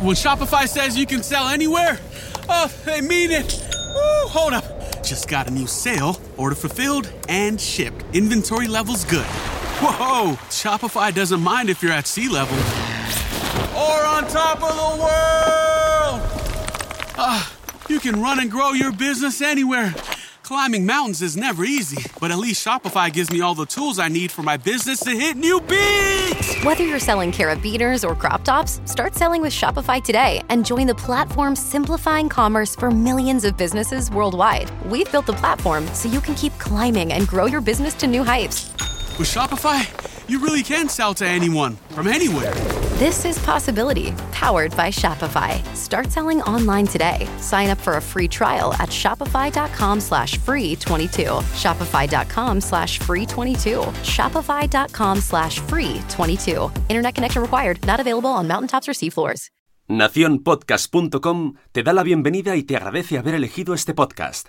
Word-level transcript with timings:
When 0.00 0.16
Shopify 0.16 0.66
says 0.66 0.96
you 0.96 1.04
can 1.04 1.22
sell 1.22 1.48
anywhere, 1.48 2.00
oh, 2.48 2.72
they 2.86 3.02
mean 3.02 3.30
it. 3.30 3.62
Woo, 3.94 4.28
hold 4.28 4.54
up. 4.54 4.64
Just 5.04 5.28
got 5.28 5.46
a 5.46 5.50
new 5.50 5.66
sale. 5.66 6.18
Order 6.38 6.54
fulfilled 6.54 7.12
and 7.28 7.60
shipped. 7.60 8.02
Inventory 8.14 8.66
levels 8.66 9.04
good. 9.04 9.26
Whoa, 9.82 10.36
Shopify 10.48 11.14
doesn't 11.14 11.42
mind 11.42 11.68
if 11.68 11.82
you're 11.82 11.92
at 11.92 12.06
sea 12.06 12.30
level. 12.30 12.56
Or 13.76 14.06
on 14.06 14.26
top 14.26 14.62
of 14.62 14.74
the 14.74 15.02
world. 15.02 16.20
Ah, 17.18 17.52
you 17.90 18.00
can 18.00 18.22
run 18.22 18.40
and 18.40 18.50
grow 18.50 18.72
your 18.72 18.92
business 18.92 19.42
anywhere. 19.42 19.94
Climbing 20.42 20.86
mountains 20.86 21.20
is 21.20 21.36
never 21.36 21.62
easy, 21.62 22.02
but 22.20 22.30
at 22.30 22.38
least 22.38 22.66
Shopify 22.66 23.12
gives 23.12 23.30
me 23.30 23.42
all 23.42 23.54
the 23.54 23.66
tools 23.66 23.98
I 23.98 24.08
need 24.08 24.32
for 24.32 24.42
my 24.42 24.56
business 24.56 25.00
to 25.00 25.10
hit 25.10 25.36
new 25.36 25.60
peaks. 25.60 26.49
Whether 26.62 26.84
you're 26.84 26.98
selling 26.98 27.32
carabiners 27.32 28.06
or 28.06 28.14
crop 28.14 28.44
tops, 28.44 28.82
start 28.84 29.14
selling 29.14 29.40
with 29.40 29.50
Shopify 29.50 30.04
today 30.04 30.42
and 30.50 30.62
join 30.62 30.86
the 30.86 30.94
platform 30.94 31.56
simplifying 31.56 32.28
commerce 32.28 32.76
for 32.76 32.90
millions 32.90 33.46
of 33.46 33.56
businesses 33.56 34.10
worldwide. 34.10 34.70
We've 34.84 35.10
built 35.10 35.24
the 35.24 35.32
platform 35.32 35.86
so 35.94 36.10
you 36.10 36.20
can 36.20 36.34
keep 36.34 36.52
climbing 36.58 37.14
and 37.14 37.26
grow 37.26 37.46
your 37.46 37.62
business 37.62 37.94
to 37.94 38.06
new 38.06 38.22
heights. 38.22 38.68
With 39.18 39.26
Shopify, 39.26 39.88
you 40.28 40.38
really 40.38 40.62
can 40.62 40.90
sell 40.90 41.14
to 41.14 41.26
anyone 41.26 41.76
from 41.94 42.06
anywhere. 42.06 42.52
This 43.00 43.24
is 43.24 43.38
Possibility, 43.38 44.12
powered 44.30 44.76
by 44.76 44.90
Shopify. 44.90 45.56
Start 45.74 46.12
selling 46.12 46.42
online 46.42 46.86
today. 46.86 47.26
Sign 47.38 47.70
up 47.70 47.78
for 47.78 47.96
a 47.96 48.02
free 48.02 48.28
trial 48.28 48.74
at 48.74 48.90
shopify.com 48.90 50.00
slash 50.00 50.36
free 50.36 50.76
22. 50.76 51.40
Shopify.com 51.56 52.60
slash 52.60 52.98
free 52.98 53.24
22. 53.24 53.80
Shopify.com 54.04 55.16
slash 55.22 55.60
free 55.60 56.02
22. 56.10 56.70
Internet 56.90 57.14
connection 57.14 57.40
required. 57.40 57.78
Not 57.86 58.00
available 58.00 58.32
on 58.32 58.46
mountaintops 58.46 58.86
or 58.86 58.92
seafloors. 58.92 59.48
Naciónpodcast.com 59.88 61.54
te 61.72 61.82
da 61.82 61.94
la 61.94 62.02
bienvenida 62.02 62.54
y 62.56 62.64
te 62.64 62.76
agradece 62.76 63.16
haber 63.16 63.34
elegido 63.34 63.72
este 63.72 63.94
podcast. 63.94 64.48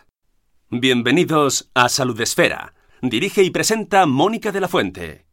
Bienvenidos 0.70 1.72
a 1.74 1.88
Salud 1.88 2.20
Esfera. 2.20 2.74
Dirige 3.02 3.44
y 3.44 3.50
presenta 3.50 4.06
Mónica 4.06 4.52
de 4.52 4.60
la 4.60 4.68
Fuente. 4.68 5.31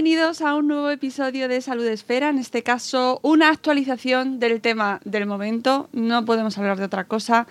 Bienvenidos 0.00 0.42
a 0.42 0.54
un 0.54 0.68
nuevo 0.68 0.90
episodio 0.90 1.48
de 1.48 1.60
Salud 1.60 1.84
Esfera, 1.84 2.28
en 2.28 2.38
este 2.38 2.62
caso 2.62 3.18
una 3.24 3.48
actualización 3.48 4.38
del 4.38 4.60
tema 4.60 5.00
del 5.04 5.26
momento, 5.26 5.88
no 5.92 6.24
podemos 6.24 6.56
hablar 6.56 6.78
de 6.78 6.84
otra 6.84 7.08
cosa 7.08 7.48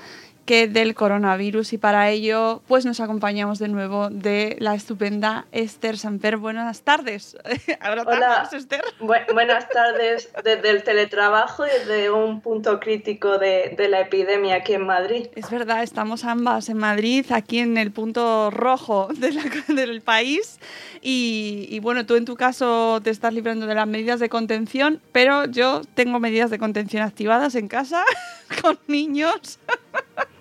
que 0.47 0.69
del 0.69 0.95
coronavirus 0.95 1.73
y 1.73 1.77
para 1.77 2.09
ello 2.09 2.63
pues 2.67 2.85
nos 2.85 3.01
acompañamos 3.01 3.59
de 3.59 3.67
nuevo 3.67 4.09
de 4.09 4.55
la 4.59 4.75
estupenda 4.75 5.45
Esther 5.51 5.97
Samper. 5.97 6.37
Buenas 6.37 6.81
tardes. 6.81 7.37
Ahora 7.81 8.03
Hola, 8.07 8.49
Esther. 8.51 8.81
buenas 9.33 9.67
tardes 9.67 10.29
desde 10.45 10.69
el 10.69 10.83
teletrabajo 10.83 11.65
y 11.65 11.69
desde 11.69 12.09
un 12.09 12.39
punto 12.39 12.79
crítico 12.79 13.37
de, 13.37 13.75
de, 13.77 13.89
la 13.89 13.99
epidemia 13.99 14.55
aquí 14.55 14.73
en 14.73 14.85
Madrid. 14.85 15.27
Es 15.35 15.49
verdad, 15.49 15.83
estamos 15.83 16.23
ambas 16.23 16.69
en 16.69 16.77
Madrid, 16.77 17.25
aquí 17.31 17.59
en 17.59 17.77
el 17.77 17.91
punto 17.91 18.49
rojo 18.49 19.09
de 19.13 19.33
la, 19.33 19.43
del 19.67 20.01
país 20.01 20.59
y, 21.01 21.67
y 21.69 21.79
bueno, 21.79 22.05
tú 22.05 22.15
en 22.15 22.23
tu 22.23 22.37
caso 22.37 23.01
te 23.03 23.09
estás 23.09 23.33
librando 23.33 23.67
de 23.67 23.75
las 23.75 23.85
medidas 23.85 24.21
de 24.21 24.29
contención, 24.29 25.01
pero 25.11 25.43
yo 25.43 25.81
tengo 25.93 26.21
medidas 26.21 26.49
de 26.49 26.57
contención 26.57 27.03
activadas 27.03 27.55
en 27.55 27.67
casa 27.67 28.05
con 28.61 28.79
niños. 28.87 29.59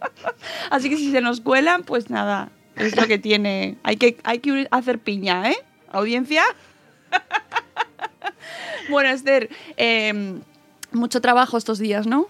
Así 0.70 0.90
que 0.90 0.96
si 0.96 1.10
se 1.12 1.20
nos 1.20 1.40
cuelan, 1.40 1.82
pues 1.82 2.10
nada, 2.10 2.50
es 2.76 2.96
lo 2.96 3.06
que 3.06 3.18
tiene. 3.18 3.76
Hay 3.82 3.96
que, 3.96 4.18
hay 4.24 4.38
que 4.38 4.66
hacer 4.70 4.98
piña, 4.98 5.50
¿eh? 5.50 5.56
Audiencia. 5.90 6.42
bueno, 8.88 9.10
Esther, 9.10 9.48
em, 9.76 10.40
mucho 10.92 11.20
trabajo 11.20 11.56
estos 11.56 11.78
días, 11.78 12.06
¿no? 12.06 12.28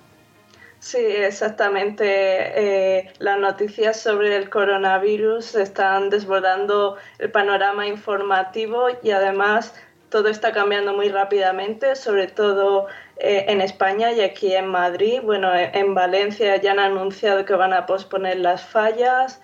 Sí, 0.78 0.98
exactamente. 0.98 2.04
Eh, 2.06 3.12
las 3.18 3.38
noticias 3.40 3.98
sobre 4.00 4.36
el 4.36 4.50
coronavirus 4.50 5.56
están 5.56 6.10
desbordando 6.10 6.96
el 7.18 7.30
panorama 7.30 7.86
informativo 7.86 8.86
y 9.02 9.10
además 9.10 9.74
todo 10.10 10.28
está 10.28 10.52
cambiando 10.52 10.94
muy 10.94 11.08
rápidamente, 11.08 11.96
sobre 11.96 12.28
todo 12.28 12.86
eh, 13.18 13.46
en 13.48 13.62
España 13.62 14.12
y 14.12 14.20
aquí 14.20 14.54
en 14.54 14.66
Madrid. 14.66 15.20
Bueno, 15.22 15.54
eh, 15.54 15.70
en 15.72 15.94
Valencia 15.94 16.56
ya 16.56 16.72
han 16.72 16.78
anunciado 16.78 17.44
que 17.46 17.54
van 17.54 17.72
a 17.72 17.86
posponer 17.86 18.38
las 18.38 18.62
fallas. 18.62 19.40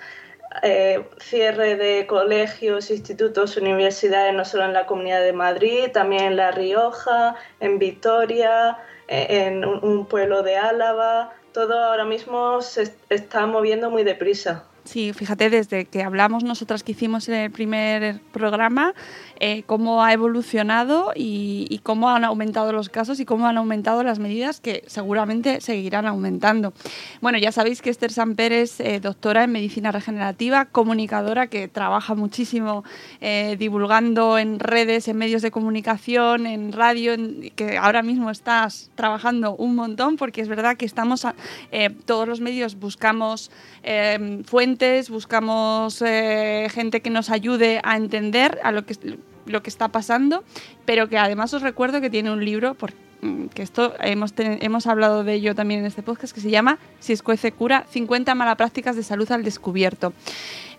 Eh, 0.63 1.03
cierre 1.19 1.77
de 1.77 2.07
colegios, 2.07 2.91
institutos, 2.91 3.57
universidades, 3.57 4.35
no 4.35 4.45
solo 4.45 4.67
en 4.67 4.75
la 4.75 4.85
Comunidad 4.85 5.23
de 5.23 5.33
Madrid, 5.33 5.91
también 5.93 6.25
en 6.25 6.37
La 6.37 6.51
Rioja, 6.51 7.37
en 7.61 7.79
Vitoria, 7.79 8.77
en 9.09 9.65
un 9.65 10.05
pueblo 10.05 10.43
de 10.43 10.57
Álava. 10.57 11.33
Todo 11.53 11.83
ahora 11.83 12.05
mismo 12.05 12.61
se 12.61 12.93
está 13.09 13.47
moviendo 13.47 13.91
muy 13.91 14.05
deprisa. 14.05 14.65
Sí, 14.85 15.13
fíjate, 15.13 15.49
desde 15.49 15.85
que 15.85 16.03
hablamos 16.03 16.43
nosotras 16.43 16.83
que 16.83 16.93
hicimos 16.93 17.29
en 17.29 17.35
el 17.35 17.51
primer 17.53 18.21
programa, 18.33 18.95
eh, 19.45 19.65
cómo 19.67 20.05
ha 20.05 20.13
evolucionado 20.13 21.13
y, 21.17 21.81
cómo 21.83 22.09
han 22.09 22.25
aumentado 22.25 22.73
los 22.73 22.89
casos 22.89 23.19
y 23.19 23.25
cómo 23.25 23.49
han 23.49 23.59
aumentado 23.59 24.05
las 24.05 24.21
medidas 24.21 24.61
que 24.61 24.85
seguramente 24.87 25.61
seguirán 25.61 26.07
aumentando. 26.07 26.73
Bueno, 27.21 27.39
ya 27.39 27.51
sabéis 27.51 27.83
que 27.83 27.91
Esther 27.91 28.13
Samper 28.13 28.53
es 28.53 28.79
eh, 28.79 29.01
doctora 29.01 29.43
en 29.43 29.51
medicina 29.51 29.91
regenerativa, 29.91 30.67
comunicadora 30.67 31.49
que 31.49 31.67
trabaja 31.67 32.15
muchísimo 32.15 32.85
eh, 33.21 33.57
divulgando 33.59 34.39
en 34.39 34.61
redes, 34.61 35.09
en 35.09 35.17
medios 35.17 35.43
de 35.43 35.51
comunicación, 35.51 36.47
en 36.47 36.73
radio, 36.73 37.15
que 37.57 37.79
ahora 37.79 38.03
mismo 38.03 38.31
estás 38.31 38.91
trabajando 38.95 39.57
un 39.57 39.75
montón 39.75 40.17
porque 40.17 40.41
es 40.41 40.49
verdad 40.49 40.77
que 40.77 40.85
estamos, 40.85 41.27
todos 42.07 42.29
los 42.29 42.41
medios 42.41 42.79
buscamos 42.79 43.51
fuentes 44.45 45.11
buscamos 45.11 46.03
eh, 46.03 46.69
gente 46.71 47.01
que 47.01 47.11
nos 47.11 47.31
ayude 47.31 47.81
a 47.83 47.97
entender 47.97 48.59
a 48.63 48.73
lo 48.73 48.85
que, 48.85 48.95
lo 49.47 49.63
que 49.63 49.71
está 49.71 49.89
pasando, 49.89 50.45
pero 50.85 51.09
que 51.09 51.19
además 51.19 51.53
os 51.55 51.63
recuerdo 51.63 52.01
que 52.01 52.11
tiene 52.11 52.31
un 52.33 52.45
libro, 52.45 52.75
porque 52.75 52.97
mm, 53.23 53.47
que 53.47 53.63
esto 53.63 53.95
hemos, 54.01 54.35
hemos 54.37 54.87
hablado 54.87 55.25
de 55.25 55.35
ello 55.35 55.55
también 55.55 55.81
en 55.81 55.87
este 55.87 56.03
podcast, 56.03 56.35
que 56.35 56.41
se 56.41 56.51
llama 56.51 56.79
Si 57.01 57.13
escuece 57.13 57.53
cura, 57.53 57.85
50 57.91 58.35
malas 58.35 58.57
prácticas 58.57 58.97
de 58.97 59.03
salud 59.03 59.31
al 59.33 59.45
descubierto. 59.45 60.13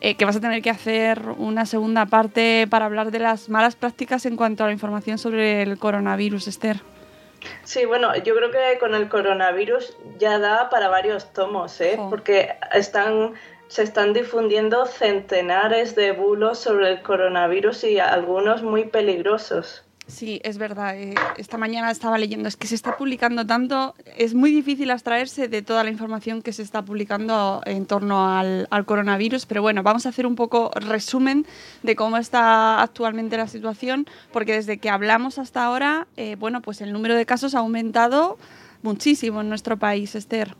Eh, 0.01 0.15
que 0.15 0.25
vas 0.25 0.35
a 0.35 0.41
tener 0.41 0.61
que 0.61 0.69
hacer 0.69 1.21
una 1.37 1.65
segunda 1.65 2.05
parte 2.05 2.67
para 2.69 2.85
hablar 2.85 3.09
de 3.09 3.19
las 3.19 3.47
malas 3.47 3.77
prácticas 3.77 4.25
en 4.25 4.35
cuanto 4.35 4.65
a 4.65 4.67
la 4.67 4.73
información 4.73 5.17
sobre 5.17 5.61
el 5.61 5.77
coronavirus, 5.77 6.49
Esther. 6.49 6.81
Sí, 7.63 7.85
bueno, 7.85 8.13
yo 8.17 8.35
creo 8.35 8.51
que 8.51 8.77
con 8.79 8.95
el 8.95 9.07
coronavirus 9.07 9.95
ya 10.19 10.39
da 10.39 10.69
para 10.69 10.89
varios 10.89 11.31
tomos, 11.31 11.79
¿eh? 11.81 11.97
porque 12.09 12.49
están 12.73 13.33
se 13.73 13.81
están 13.81 14.13
difundiendo 14.13 14.85
centenares 14.85 15.95
de 15.95 16.11
bulos 16.11 16.59
sobre 16.59 16.91
el 16.91 17.01
coronavirus 17.01 17.85
y 17.85 17.97
algunos 17.97 18.61
muy 18.61 18.85
peligrosos. 18.85 19.83
Sí, 20.05 20.39
es 20.43 20.59
verdad. 20.59 20.95
Eh, 20.95 21.15
esta 21.37 21.57
mañana 21.57 21.89
estaba 21.89 22.19
leyendo, 22.19 22.47
es 22.47 22.55
que 22.55 22.67
se 22.67 22.75
está 22.75 22.97
publicando 22.97 23.47
tanto, 23.47 23.95
es 24.15 24.35
muy 24.35 24.51
difícil 24.51 24.91
abstraerse 24.91 25.47
de 25.47 25.63
toda 25.63 25.83
la 25.83 25.89
información 25.89 26.43
que 26.43 26.53
se 26.53 26.61
está 26.61 26.85
publicando 26.85 27.63
en 27.65 27.87
torno 27.87 28.37
al, 28.37 28.67
coronavirus, 28.85 29.47
pero 29.47 29.63
bueno, 29.63 29.81
vamos 29.81 30.05
a 30.05 30.09
hacer 30.09 30.27
un 30.27 30.35
poco 30.35 30.69
resumen 30.75 31.47
de 31.81 31.95
cómo 31.95 32.17
está 32.17 32.79
actualmente 32.79 33.37
la 33.37 33.47
situación, 33.47 34.05
porque 34.31 34.53
desde 34.53 34.77
que 34.77 34.91
hablamos 34.91 35.39
hasta 35.39 35.65
ahora, 35.65 36.05
eh, 36.15 36.35
bueno, 36.37 36.61
pues 36.61 36.79
el 36.81 36.93
número 36.93 37.15
de 37.15 37.25
casos 37.25 37.55
ha 37.55 37.59
aumentado 37.59 38.37
muchísimo 38.83 39.41
en 39.41 39.49
nuestro 39.49 39.79
país, 39.79 40.13
Esther. 40.13 40.55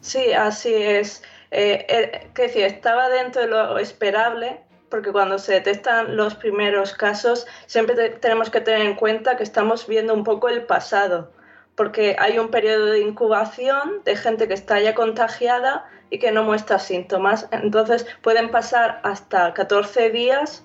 Sí, 0.00 0.32
así 0.32 0.72
es 0.72 1.24
eh, 1.50 1.86
eh 1.88 2.28
decir, 2.34 2.64
estaba 2.64 3.08
dentro 3.08 3.42
de 3.42 3.48
lo 3.48 3.78
esperable, 3.78 4.60
porque 4.88 5.12
cuando 5.12 5.38
se 5.38 5.54
detectan 5.54 6.16
los 6.16 6.34
primeros 6.34 6.94
casos, 6.94 7.46
siempre 7.66 8.08
tenemos 8.10 8.50
que 8.50 8.60
tener 8.60 8.82
en 8.82 8.94
cuenta 8.94 9.36
que 9.36 9.42
estamos 9.42 9.86
viendo 9.86 10.14
un 10.14 10.24
poco 10.24 10.48
el 10.48 10.64
pasado, 10.64 11.32
porque 11.74 12.16
hay 12.18 12.38
un 12.38 12.48
periodo 12.48 12.86
de 12.86 13.00
incubación 13.00 14.02
de 14.04 14.16
gente 14.16 14.48
que 14.48 14.54
está 14.54 14.80
ya 14.80 14.94
contagiada 14.94 15.88
y 16.10 16.18
que 16.18 16.32
no 16.32 16.44
muestra 16.44 16.78
síntomas. 16.78 17.48
Entonces 17.50 18.06
pueden 18.22 18.50
pasar 18.50 19.00
hasta 19.02 19.52
14 19.54 20.10
días 20.10 20.64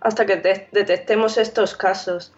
hasta 0.00 0.26
que 0.26 0.36
detectemos 0.36 1.38
estos 1.38 1.76
casos. 1.76 2.32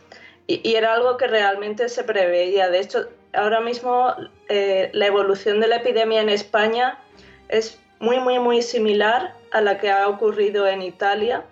Y, 0.47 0.75
era 0.75 0.95
algo 0.95 1.17
que 1.17 1.27
realmente 1.27 1.89
se 1.89 2.05
preveía. 2.05 2.69
De 2.69 2.81
hecho, 2.81 3.09
ahora 3.33 3.61
mismo 3.61 4.15
eh, 4.49 4.91
la 4.93 5.07
evolución 5.07 5.61
de 5.61 5.69
la 5.69 5.77
epidemia 5.77 6.21
en 6.21 6.29
España 6.29 6.99
es 7.49 7.81
muy, 8.05 8.21
muy, 8.21 8.39
muy 8.39 8.61
similar 8.61 9.33
a 9.51 9.63
la 9.63 9.79
que 9.79 9.91
ha 9.91 10.07
ocurrido 10.09 10.69
en 10.69 10.83
Italia 10.83 11.43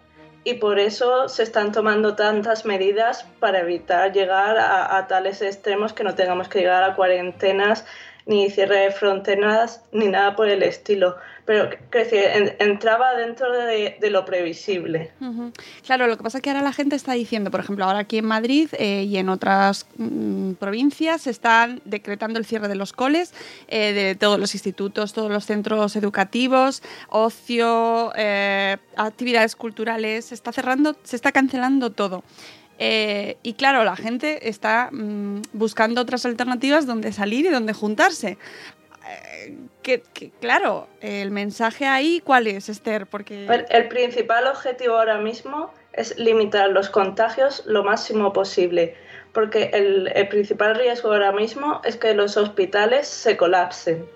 y 0.44 0.54
por 0.54 0.78
eso 0.78 1.28
se 1.28 1.42
están 1.42 1.72
tomando 1.72 2.14
tantas 2.14 2.66
medidas 2.66 3.24
para 3.40 3.60
evitar 3.60 4.12
llegar 4.12 4.58
a, 4.58 5.06
tales 5.06 5.40
extremos 5.40 5.94
que 5.94 6.04
no 6.04 6.14
tengamos 6.14 6.48
que 6.48 6.58
llegar 6.58 6.84
a 6.84 6.94
cuarentenas 6.94 7.86
ni 8.26 8.50
cierre 8.50 8.80
de 8.80 8.90
fronteras 8.90 9.82
ni 9.92 10.08
nada 10.08 10.36
por 10.36 10.48
el 10.48 10.62
estilo 10.62 11.16
pero 11.44 11.70
que 11.90 12.54
entraba 12.60 13.14
dentro 13.14 13.50
de, 13.50 13.96
lo 14.10 14.24
previsible. 14.24 15.10
Claro, 15.84 16.06
lo 16.06 16.16
que 16.16 16.22
pasa 16.22 16.38
es 16.38 16.42
que 16.42 16.50
ahora 16.50 16.62
la 16.62 16.72
gente 16.72 16.94
está 16.94 17.14
diciendo, 17.14 17.50
por 17.50 17.60
ejemplo, 17.60 17.84
ahora 17.84 18.00
aquí 18.00 18.18
en 18.18 18.26
Madrid 18.26 18.68
eh, 18.78 19.04
y 19.04 19.16
en 19.16 19.28
otras 19.28 19.86
mm, 19.96 20.52
provincias 20.52 21.22
se 21.22 21.30
están 21.30 21.80
decretando 21.84 22.38
el 22.38 22.44
cierre 22.44 22.68
de 22.68 22.76
los 22.76 22.92
coles, 22.92 23.34
eh, 23.68 23.92
de 23.92 24.14
todos 24.14 24.38
los 24.38 24.54
institutos, 24.54 25.12
todos 25.12 25.30
los 25.30 25.44
centros 25.44 25.96
educativos, 25.96 26.82
ocio, 27.08 28.12
eh, 28.14 28.76
actividades 28.96 29.56
culturales, 29.56 30.26
se 30.26 30.34
está 30.34 30.52
cerrando, 30.52 30.96
se 31.02 31.16
está 31.16 31.32
cancelando 31.32 31.90
todo. 31.90 32.22
y 32.78 33.52
claro, 33.54 33.84
la 33.84 33.94
gente 33.94 34.48
está 34.48 34.90
mm, 34.90 35.42
buscando 35.52 36.00
otras 36.00 36.24
alternativas 36.26 36.84
donde 36.86 37.12
salir 37.12 37.46
y 37.46 37.48
donde 37.48 37.72
juntarse 37.72 38.38
claro, 40.40 40.88
el 41.00 41.30
mensaje 41.30 41.86
ahí, 41.86 42.20
¿cuál 42.24 42.46
es, 42.46 42.68
Esther? 42.68 43.06
Porque... 43.06 43.46
El 43.70 43.88
principal 43.88 44.46
objetivo 44.46 44.96
ahora 44.96 45.18
mismo 45.18 45.72
es 45.92 46.16
limitar 46.18 46.70
los 46.70 46.88
contagios 46.88 47.64
lo 47.66 47.84
máximo 47.84 48.32
posible, 48.32 48.94
porque 49.32 49.70
el, 49.72 50.28
principal 50.28 50.74
riesgo 50.76 51.12
ahora 51.12 51.32
mismo 51.32 51.80
es 51.84 51.96
que 51.96 52.14
los 52.14 52.36
hospitales 52.36 53.06
se 53.08 53.36
colapsen. 53.36 54.06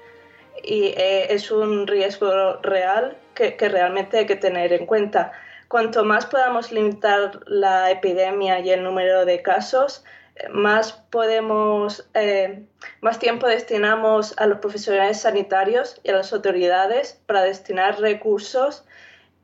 Y 0.62 0.94
eh, 0.96 1.26
es 1.31 1.50
un 1.50 1.87
riesgo 1.87 2.56
real 2.62 3.16
que 3.34 3.69
realmente 3.69 4.19
hay 4.19 4.26
que 4.26 4.37
tener 4.37 4.72
en 4.72 4.87
cuenta. 4.87 5.32
Cuanto 5.69 6.04
más 6.04 6.26
podamos 6.26 6.70
limitar 6.70 7.40
la 7.46 7.90
epidemia 7.90 8.60
y 8.60 8.70
el 8.70 8.84
número 8.84 9.25
de 9.25 9.42
casos, 9.42 10.04
más 10.50 10.93
podemos, 10.93 12.09
eh, 12.15 12.65
más 13.00 13.19
tiempo 13.19 13.47
destinamos 13.47 14.35
a 14.38 14.47
los 14.47 14.59
profesionales 14.59 15.21
sanitarios 15.21 16.00
y 16.05 16.11
a 16.11 16.15
las 16.15 16.33
autoridades 16.33 17.21
para 17.27 17.43
destinar 17.43 18.00
recursos 18.00 18.85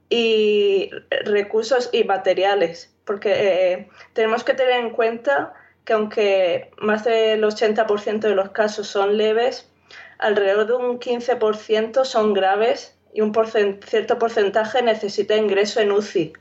y 0.09 0.91
recursos 1.25 1.89
y 1.93 2.05
materiales, 2.05 2.95
porque 3.05 3.33
eh, 3.73 3.89
tenemos 4.13 4.45
que 4.45 4.55
tener 4.55 4.81
en 4.81 4.91
cuenta 4.91 5.55
que 5.85 5.95
aunque 5.95 6.71
más 6.79 7.05
del 7.05 7.43
80% 7.43 8.21
de 8.21 8.35
los 8.35 8.51
casos 8.51 8.87
son 8.87 9.17
leves, 9.17 9.69
alrededor 10.19 10.67
de 10.67 10.75
un 10.75 11.01
15% 11.01 12.05
son 12.05 12.35
graves 12.35 12.97
y 13.13 13.21
un 13.21 13.33
cierto 13.85 14.19
porcentaje 14.19 14.83
necesita 14.83 15.37
ingreso 15.37 15.81
en 15.81 15.93
UCI. 15.93 16.33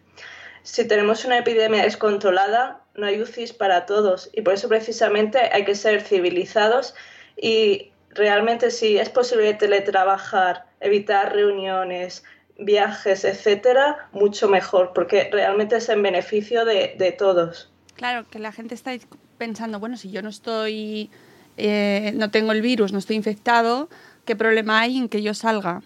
Si 0.63 0.87
tenemos 0.87 1.25
una 1.25 1.39
epidemia 1.39 1.83
descontrolada, 1.83 2.80
no 2.95 3.05
hay 3.05 3.21
UCIs 3.21 3.53
para 3.53 3.85
todos 3.85 4.29
y 4.33 4.41
por 4.41 4.53
eso 4.53 4.67
precisamente 4.67 5.39
hay 5.51 5.65
que 5.65 5.75
ser 5.75 6.01
civilizados 6.01 6.93
y 7.37 7.91
realmente 8.09 8.71
si 8.71 8.97
es 8.97 9.09
posible 9.09 9.53
teletrabajar, 9.53 10.65
evitar 10.79 11.33
reuniones, 11.33 12.23
viajes, 12.57 13.23
etcétera, 13.25 14.09
mucho 14.11 14.47
mejor, 14.47 14.91
porque 14.93 15.29
realmente 15.31 15.77
es 15.77 15.89
en 15.89 16.03
beneficio 16.03 16.65
de, 16.65 17.15
todos. 17.17 17.71
Claro, 17.95 18.27
que 18.29 18.39
la 18.39 18.51
gente 18.51 18.75
está 18.75 18.91
pensando, 19.37 19.79
bueno, 19.79 19.97
si 19.97 20.11
yo 20.11 20.21
no 20.21 20.29
estoy, 20.29 21.09
eh, 21.57 22.11
no 22.15 22.31
tengo 22.31 22.51
el 22.51 22.61
virus, 22.61 22.91
no 22.91 22.99
estoy 22.99 23.15
infectado, 23.15 23.89
¿qué 24.25 24.35
problema 24.35 24.81
hay 24.81 24.97
en 24.97 25.09
que 25.09 25.21
yo 25.21 25.33
salga? 25.33 25.81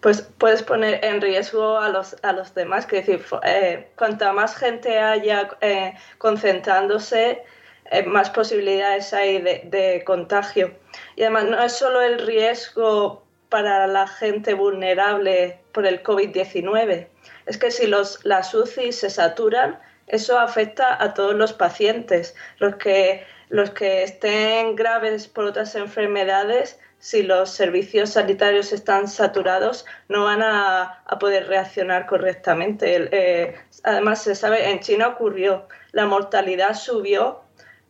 Pues 0.00 0.22
puedes 0.38 0.62
poner 0.62 1.04
en 1.04 1.20
riesgo 1.20 1.78
a 1.78 1.88
los, 1.88 2.16
a 2.22 2.32
los 2.32 2.54
demás. 2.54 2.84
Es 2.84 3.06
decir, 3.06 3.24
eh, 3.44 3.88
cuanta 3.96 4.32
más 4.32 4.56
gente 4.56 4.98
haya 4.98 5.48
eh, 5.60 5.94
concentrándose, 6.18 7.42
eh, 7.90 8.02
más 8.04 8.30
posibilidades 8.30 9.12
hay 9.12 9.40
de, 9.40 10.02
contagio. 10.04 10.74
Y 11.16 11.22
además 11.22 11.44
no 11.44 11.62
es 11.62 11.72
solo 11.72 12.00
el 12.02 12.18
riesgo 12.26 13.24
para 13.48 13.86
la 13.86 14.06
gente 14.06 14.54
vulnerable 14.54 15.60
por 15.72 15.86
el 15.86 16.02
COVID-19, 16.02 17.08
es 17.46 17.58
que 17.58 17.70
si 17.70 17.86
los, 17.86 18.24
las 18.24 18.52
UCI 18.54 18.92
se 18.92 19.08
saturan, 19.08 19.78
eso 20.08 20.38
afecta 20.38 21.02
a 21.02 21.14
todos 21.14 21.34
los 21.34 21.52
pacientes. 21.52 22.34
Los 22.58 22.76
que, 22.76 23.24
los 23.48 23.70
que 23.70 24.02
estén 24.02 24.74
graves 24.74 25.28
por 25.28 25.44
otras 25.44 25.74
enfermedades 25.74 26.78
si 27.06 27.22
los 27.22 27.50
servicios 27.50 28.10
sanitarios 28.10 28.72
están 28.72 29.06
saturados, 29.06 29.86
no 30.08 30.24
van 30.24 30.42
a, 30.42 31.04
poder 31.20 31.46
reaccionar 31.46 32.06
correctamente. 32.06 33.08
Eh, 33.12 33.54
además, 33.84 34.24
se 34.24 34.34
sabe, 34.34 34.70
en 34.70 34.80
China 34.80 35.06
ocurrió, 35.06 35.68
la 35.92 36.06
mortalidad 36.06 36.74
subió 36.74 37.42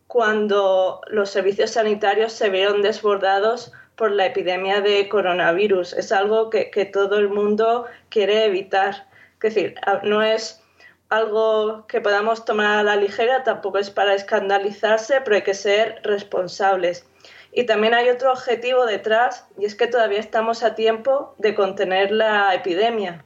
cuando 0.07 1.01
los 1.09 1.31
servicios 1.31 1.71
sanitarios 1.71 2.35
se 2.35 2.51
vieron 2.51 2.83
desbordados 2.83 3.73
por 3.97 4.11
la 4.11 4.27
epidemia 4.27 4.83
de 4.83 5.09
coronavirus. 5.09 5.95
Es 5.95 6.13
algo 6.13 6.51
que, 6.51 6.71
que 6.71 6.85
todo 6.85 7.17
el 7.19 7.31
mundo 7.31 7.87
quiere 8.11 8.45
evitar. 8.45 9.07
Es 9.43 9.55
decir, 9.55 9.77
no 10.03 10.21
es 10.21 10.63
algo 11.09 11.87
que 11.87 12.03
podamos 12.03 12.45
tomar 12.45 12.81
a 12.81 12.83
la 12.83 12.97
ligera, 12.97 13.45
tampoco 13.45 13.79
es 13.79 13.89
para 13.89 14.13
escandalizarse, 14.13 15.23
pero 15.23 15.37
hay 15.37 15.43
que 15.43 15.55
ser 15.55 16.01
responsables. 16.03 17.07
Y 17.57 17.65
también 17.65 17.95
hay 17.95 18.11
otro 18.11 18.33
objetivo 18.33 18.85
detrás, 18.85 19.49
y 19.59 19.65
es 19.65 19.75
que 19.75 19.87
todavía 19.87 20.21
estamos 20.21 20.63
a 20.63 20.75
tiempo 20.75 21.35
de 21.39 21.55
contener 21.55 22.11
la 22.11 22.55
epidemia. 22.55 23.25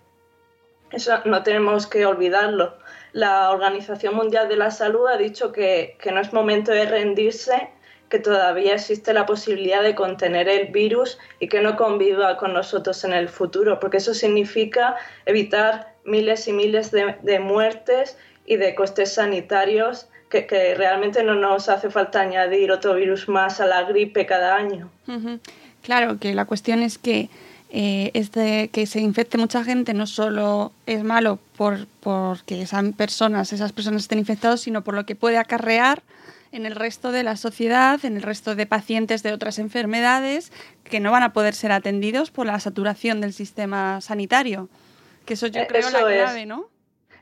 Eso 0.93 1.19
no 1.25 1.43
tenemos 1.43 1.89
que 1.89 2.07
olvidarlo. 2.07 2.79
La 3.11 3.51
Organización 3.51 4.15
Mundial 4.15 4.49
de 4.49 4.57
la 4.57 4.71
Salud 4.71 5.09
ha 5.09 5.17
dicho 5.17 5.51
que, 5.51 5.99
no 6.15 6.21
es 6.21 6.33
momento 6.33 6.71
de 6.71 6.87
rendirse, 6.87 7.71
que 8.09 8.21
todavía 8.21 8.75
existe 8.75 9.13
la 9.13 9.27
posibilidad 9.27 9.83
de 9.83 9.97
contener 9.97 10.49
el 10.49 10.69
virus 10.69 11.19
y 11.41 11.49
que 11.49 11.61
no 11.61 11.75
conviva 11.75 12.37
con 12.37 12.53
nosotros 12.53 13.03
en 13.03 13.15
el 13.15 13.29
futuro, 13.29 13.81
porque 13.81 13.97
eso 13.97 14.15
significa 14.15 14.95
evitar 15.27 15.97
miles 16.05 16.47
y 16.47 16.53
miles 16.53 16.93
de 16.93 17.41
muertes 17.41 18.17
y 18.47 18.59
de 18.59 18.77
costes 18.77 19.15
sanitarios 19.15 20.09
que, 20.31 20.75
realmente 20.77 21.23
no 21.23 21.35
nos 21.35 21.69
hace 21.69 21.91
falta 21.91 22.21
añadir 22.21 22.73
otro 22.73 22.95
virus 22.95 23.29
más 23.29 23.61
a 23.61 23.67
la 23.67 23.83
gripe 23.83 24.25
cada 24.27 24.57
año. 24.57 24.89
Claro, 25.83 26.19
que 26.19 26.35
la 26.35 26.45
cuestión 26.45 26.83
es 26.83 26.99
que 26.99 27.29
eh, 27.73 28.11
este, 28.15 28.69
que 28.69 28.87
se 28.87 29.01
infecte 29.01 29.39
mucha 29.39 29.63
gente 29.63 29.95
no 29.95 30.07
solo 30.07 30.73
es 30.87 31.05
malo 31.05 31.39
por 31.57 31.87
porque 32.01 32.63
esas 32.63 32.85
personas, 32.95 33.53
esas 33.53 33.73
personas 33.73 34.03
estén 34.03 34.19
infectadas, 34.19 34.61
sino 34.61 34.83
por 34.83 34.95
lo 34.95 35.07
que 35.07 35.15
puede 35.15 35.39
acarrear 35.39 36.03
en 36.53 36.67
el 36.67 36.75
resto 36.75 37.13
de 37.13 37.23
la 37.23 37.37
sociedad, 37.37 38.05
en 38.05 38.17
el 38.17 38.23
resto 38.23 38.57
de 38.57 38.67
pacientes 38.67 39.23
de 39.23 39.33
otras 39.33 39.59
enfermedades 39.59 40.51
que 40.83 40.99
no 40.99 41.13
van 41.13 41.23
a 41.23 41.33
poder 41.33 41.55
ser 41.55 41.71
atendidos 41.71 42.31
por 42.31 42.47
la 42.47 42.59
saturación 42.59 43.21
del 43.21 43.33
sistema 43.33 44.01
sanitario. 44.01 44.69
Que 45.25 45.35
eso 45.35 45.47
yo 45.47 45.61
eh, 45.61 45.67
creo 45.69 45.91
la 45.91 46.01
clave, 46.01 46.47
¿no? 46.47 46.69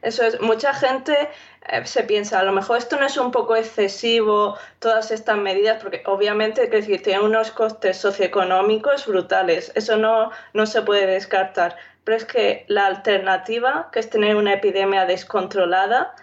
Eso 0.02 0.24
es, 0.24 0.40
mucha 0.40 0.74
gente 0.74 1.28
eh, 1.68 1.84
se 1.84 2.02
piensa, 2.04 2.40
a 2.40 2.44
lo 2.44 2.52
mejor 2.52 2.78
esto 2.78 2.96
no 2.98 3.06
es 3.06 3.16
un 3.16 3.30
poco 3.30 3.56
excesivo, 3.56 4.56
todas 4.78 5.10
estas 5.10 5.36
medidas, 5.38 5.82
porque 5.82 6.02
obviamente 6.06 6.68
que 6.70 6.76
decir, 6.76 7.02
tiene 7.02 7.20
unos 7.20 7.50
costes 7.50 7.96
socioeconómicos 7.96 9.06
brutales, 9.06 9.72
eso 9.74 9.96
no, 9.96 10.30
no 10.54 10.66
se 10.66 10.82
puede 10.82 11.06
descartar, 11.06 11.76
pero 12.04 12.16
es 12.16 12.24
que 12.24 12.64
la 12.68 12.86
alternativa, 12.86 13.90
que 13.92 14.00
es 14.00 14.08
tener 14.08 14.36
una 14.36 14.54
epidemia 14.54 15.04
descontrolada, 15.04 16.14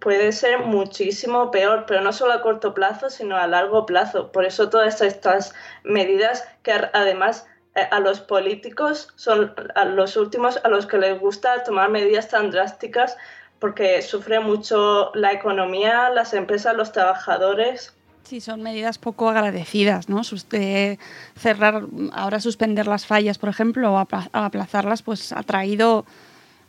puede 0.00 0.32
ser 0.32 0.60
muchísimo 0.60 1.50
peor, 1.50 1.84
pero 1.86 2.00
no 2.00 2.12
solo 2.12 2.32
a 2.32 2.42
corto 2.42 2.74
plazo, 2.74 3.08
sino 3.08 3.36
a 3.36 3.46
largo 3.46 3.86
plazo. 3.86 4.32
Por 4.32 4.44
eso 4.44 4.68
todas 4.68 5.00
estas 5.00 5.54
medidas 5.84 6.48
que 6.62 6.72
además 6.72 7.46
a 7.74 8.00
los 8.00 8.20
políticos 8.20 9.08
son 9.16 9.54
a 9.74 9.84
los 9.84 10.16
últimos 10.16 10.58
a 10.64 10.68
los 10.68 10.86
que 10.86 10.98
les 10.98 11.20
gusta 11.20 11.62
tomar 11.62 11.88
medidas 11.88 12.28
tan 12.28 12.50
drásticas 12.50 13.16
porque 13.60 14.02
sufre 14.02 14.40
mucho 14.40 15.12
la 15.14 15.32
economía, 15.32 16.08
las 16.10 16.32
empresas, 16.32 16.74
los 16.74 16.92
trabajadores. 16.92 17.92
Sí, 18.24 18.40
son 18.40 18.62
medidas 18.62 18.98
poco 18.98 19.28
agradecidas, 19.28 20.08
¿no? 20.08 20.22
cerrar, 20.24 21.82
ahora 22.12 22.40
suspender 22.40 22.86
las 22.86 23.06
fallas, 23.06 23.38
por 23.38 23.50
ejemplo, 23.50 23.92
o 23.92 23.98
aplazarlas, 23.98 25.02
pues 25.02 25.32
ha 25.32 25.42
traído 25.42 26.06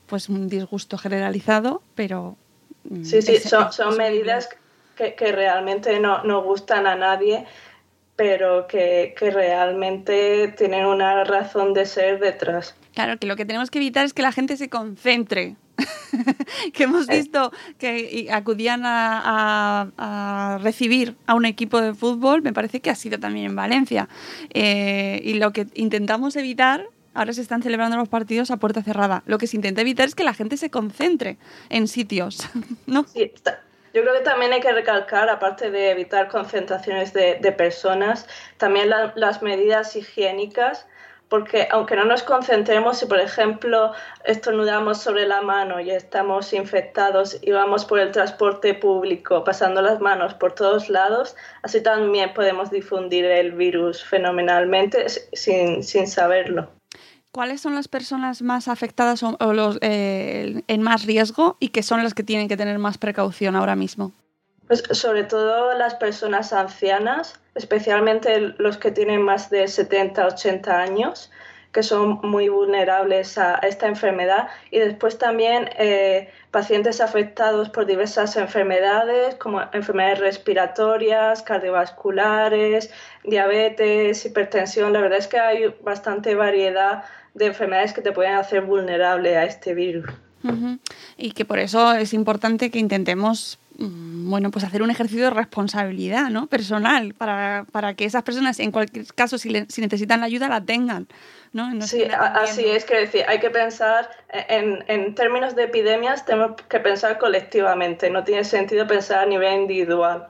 pues 0.07 0.27
un 0.27 0.49
disgusto 0.49 0.97
generalizado, 0.97 1.81
pero... 1.95 2.35
Mm, 2.83 3.03
sí, 3.05 3.21
sí, 3.21 3.37
son, 3.37 3.71
son 3.71 3.95
medidas 3.95 4.49
que, 4.97 5.15
que 5.15 5.31
realmente 5.31 5.99
no, 5.99 6.23
no 6.23 6.41
gustan 6.43 6.87
a 6.87 6.95
nadie 6.95 7.45
pero 8.15 8.67
que, 8.67 9.15
que 9.17 9.31
realmente 9.31 10.53
tienen 10.57 10.85
una 10.85 11.23
razón 11.23 11.73
de 11.73 11.85
ser 11.85 12.19
detrás. 12.19 12.75
Claro, 12.93 13.17
que 13.17 13.25
lo 13.27 13.35
que 13.35 13.45
tenemos 13.45 13.71
que 13.71 13.79
evitar 13.79 14.05
es 14.05 14.13
que 14.13 14.21
la 14.21 14.31
gente 14.31 14.57
se 14.57 14.69
concentre. 14.69 15.55
que 16.73 16.83
hemos 16.83 17.09
Eh. 17.09 17.17
visto 17.17 17.51
que 17.79 18.27
acudían 18.31 18.85
a, 18.85 19.21
a- 19.97 20.53
a 20.55 20.57
recibir 20.59 21.15
a 21.25 21.33
un 21.33 21.45
equipo 21.45 21.81
de 21.81 21.93
fútbol, 21.95 22.41
me 22.41 22.53
parece 22.53 22.81
que 22.81 22.89
ha 22.89 22.95
sido 22.95 23.19
también 23.19 23.47
en 23.47 23.55
Valencia. 23.55 24.07
Eh, 24.53 25.21
y 25.23 25.35
lo 25.35 25.51
que 25.53 25.67
intentamos 25.73 26.35
evitar, 26.35 26.85
ahora 27.13 27.33
se 27.33 27.41
están 27.41 27.63
celebrando 27.63 27.97
los 27.97 28.09
partidos 28.09 28.51
a 28.51 28.57
puerta 28.57 28.83
cerrada, 28.83 29.23
lo 29.25 29.37
que 29.37 29.47
se 29.47 29.55
intenta 29.55 29.81
evitar 29.81 30.07
es 30.07 30.13
que 30.15 30.23
la 30.23 30.33
gente 30.33 30.57
se 30.57 30.69
concentre 30.69 31.37
en 31.69 31.87
sitios, 31.87 32.47
¿no? 32.85 33.05
Sí, 33.07 33.23
está- 33.33 33.61
Yo 33.93 34.01
creo 34.03 34.13
que 34.13 34.21
también 34.21 34.53
hay 34.53 34.61
que 34.61 34.71
recalcar, 34.71 35.29
aparte 35.29 35.69
de 35.69 35.91
evitar 35.91 36.29
concentraciones 36.29 37.11
de, 37.13 37.51
personas, 37.51 38.27
también 38.57 38.89
la- 38.89 39.11
las 39.15 39.41
medidas 39.41 39.95
higiénicas, 39.95 40.87
porque 41.27 41.67
aunque 41.71 41.95
no 41.95 42.05
nos 42.05 42.23
concentremos, 42.23 42.99
si 42.99 43.05
por 43.05 43.19
ejemplo 43.19 43.93
estornudamos 44.25 45.01
sobre 45.01 45.25
la 45.27 45.41
mano 45.41 45.79
y 45.79 45.91
estamos 45.91 46.53
infectados 46.53 47.37
y 47.41 47.51
vamos 47.51 47.85
por 47.85 47.99
el 47.99 48.11
transporte 48.11 48.73
público 48.73 49.43
pasando 49.43 49.81
las 49.81 49.99
manos 50.01 50.33
por 50.35 50.53
todos 50.53 50.89
lados, 50.89 51.35
así 51.63 51.81
también 51.81 52.33
podemos 52.33 52.69
difundir 52.69 53.25
el 53.25 53.53
virus 53.53 54.03
fenomenalmente 54.03 55.07
sin, 55.09 55.83
sin 55.83 56.07
saberlo. 56.07 56.80
¿Cuáles 57.31 57.61
son 57.61 57.75
las 57.75 57.87
personas 57.87 58.41
más 58.41 58.67
afectadas 58.67 59.23
o, 59.23 59.53
los 59.53 59.77
eh, 59.81 60.63
en 60.67 60.81
más 60.81 61.05
riesgo 61.05 61.55
y 61.59 61.69
que 61.69 61.81
son 61.81 62.03
las 62.03 62.13
que 62.13 62.23
tienen 62.23 62.49
que 62.49 62.57
tener 62.57 62.77
más 62.77 62.97
precaución 62.97 63.55
ahora 63.55 63.75
mismo? 63.75 64.11
Pues 64.67 64.83
sobre 64.91 65.23
todo 65.23 65.73
las 65.77 65.95
personas 65.95 66.51
ancianas, 66.51 67.39
especialmente 67.55 68.39
los 68.57 68.77
que 68.77 68.91
tienen 68.91 69.21
más 69.21 69.49
de 69.49 69.67
70, 69.67 70.27
80 70.27 70.77
años, 70.77 71.31
que 71.71 71.83
son 71.83 72.19
muy 72.23 72.49
vulnerables 72.49 73.37
a 73.37 73.55
esta 73.55 73.87
enfermedad. 73.87 74.47
Y 74.71 74.79
después 74.79 75.17
también 75.17 75.69
eh, 75.77 76.29
pacientes 76.51 77.01
afectados 77.01 77.69
por 77.69 77.85
diversas 77.85 78.35
enfermedades, 78.35 79.35
como 79.35 79.61
enfermedades 79.73 80.19
respiratorias, 80.19 81.41
cardiovasculares, 81.43 82.91
diabetes, 83.23 84.25
hipertensión. 84.25 84.93
La 84.93 85.01
verdad 85.01 85.19
es 85.19 85.27
que 85.27 85.39
hay 85.39 85.73
bastante 85.81 86.35
variedad 86.35 87.03
de 87.33 87.47
enfermedades 87.47 87.93
que 87.93 88.01
te 88.01 88.11
pueden 88.11 88.35
hacer 88.35 88.61
vulnerable 88.61 89.37
a 89.37 89.45
este 89.45 89.73
virus. 89.73 90.05
Y 91.17 91.31
que 91.31 91.45
por 91.45 91.59
eso 91.59 91.93
es 91.93 92.13
importante 92.13 92.71
que 92.71 92.79
intentemos, 92.79 93.59
bueno, 93.81 94.51
pues 94.51 94.63
hacer 94.65 94.81
un 94.83 94.91
ejercicio 94.91 95.23
de 95.25 95.29
responsabilidad, 95.31 96.29
¿no? 96.29 96.47
Personal, 96.47 97.13
para, 97.13 97.65
para 97.71 97.93
que 97.95 98.05
esas 98.05 98.23
personas, 98.23 98.59
en 98.59 98.71
cualquier 98.71 99.05
caso, 99.13 99.37
si, 99.37 99.49
le- 99.49 99.65
si 99.69 99.81
necesitan 99.81 100.19
la 100.19 100.27
ayuda, 100.27 100.47
la 100.49 100.61
tengan, 100.63 101.07
¿no? 101.53 101.73
No 101.73 101.85
Sí, 101.85 102.03
así 102.03 102.65
es, 102.65 102.85
quiero 102.85 103.01
decir, 103.01 103.23
hay 103.27 103.39
que 103.39 103.49
pensar 103.49 104.09
en, 104.49 104.83
en 104.87 105.15
términos 105.15 105.55
de 105.55 105.63
epidemias, 105.63 106.25
tenemos 106.25 106.53
que 106.69 106.79
pensar 106.79 107.17
colectivamente, 107.17 108.09
no 108.09 108.23
tiene 108.23 108.43
sentido 108.43 108.87
pensar 108.87 109.19
a 109.19 109.25
nivel 109.25 109.61
individual. 109.61 110.27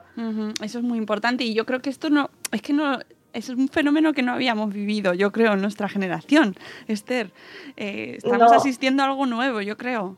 Eso 0.62 0.78
es 0.78 0.84
muy 0.84 0.98
importante 0.98 1.44
y 1.44 1.54
yo 1.54 1.64
creo 1.66 1.80
que 1.80 1.90
esto 1.90 2.10
no, 2.10 2.30
es 2.50 2.60
que 2.62 2.72
no, 2.72 2.98
es 3.32 3.48
un 3.48 3.68
fenómeno 3.68 4.12
que 4.12 4.22
no 4.22 4.32
habíamos 4.32 4.72
vivido, 4.72 5.14
yo 5.14 5.32
creo, 5.32 5.52
en 5.54 5.62
nuestra 5.62 5.88
generación, 5.88 6.54
Esther. 6.86 7.30
Eh, 7.76 8.14
estamos 8.18 8.50
No. 8.50 8.56
asistiendo 8.56 9.02
a 9.02 9.06
algo 9.06 9.24
nuevo, 9.26 9.60
yo 9.62 9.76
creo. 9.76 10.16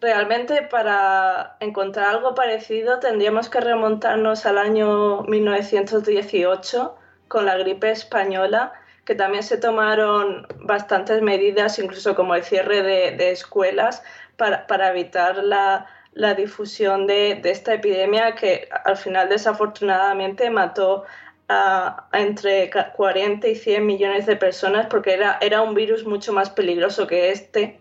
Realmente 0.00 0.62
para 0.62 1.56
encontrar 1.58 2.10
algo 2.10 2.34
parecido 2.34 3.00
tendríamos 3.00 3.48
que 3.48 3.60
remontarnos 3.60 4.46
al 4.46 4.58
año 4.58 5.22
1918 5.22 6.96
con 7.26 7.46
la 7.46 7.56
gripe 7.56 7.90
española, 7.90 8.72
que 9.04 9.16
también 9.16 9.42
se 9.42 9.56
tomaron 9.56 10.46
bastantes 10.60 11.20
medidas, 11.20 11.80
incluso 11.80 12.14
como 12.14 12.36
el 12.36 12.44
cierre 12.44 12.82
de, 12.82 13.30
escuelas, 13.32 14.04
para, 14.36 14.68
para 14.68 14.90
evitar 14.90 15.38
la, 15.38 15.86
la 16.12 16.34
difusión 16.34 17.08
de, 17.08 17.40
esta 17.44 17.74
epidemia 17.74 18.36
que 18.36 18.68
al 18.84 18.96
final 18.96 19.28
desafortunadamente 19.28 20.48
mató 20.50 21.04
a, 21.48 22.06
a 22.12 22.20
entre 22.20 22.70
ca- 22.70 22.92
40 22.92 23.48
y 23.48 23.56
100 23.56 23.84
millones 23.84 24.26
de 24.26 24.36
personas 24.36 24.86
porque 24.86 25.14
era, 25.14 25.38
era 25.40 25.62
un 25.62 25.74
virus 25.74 26.04
mucho 26.06 26.32
más 26.32 26.50
peligroso 26.50 27.06
que 27.08 27.30
este 27.32 27.80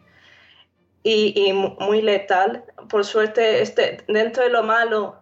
y, 1.07 1.33
y 1.47 1.53
mu- 1.53 1.75
muy 1.79 2.01
letal. 2.01 2.63
Por 2.89 3.05
suerte, 3.05 3.61
este, 3.61 4.03
dentro 4.07 4.43
de 4.43 4.49
lo 4.49 4.63
malo, 4.63 5.15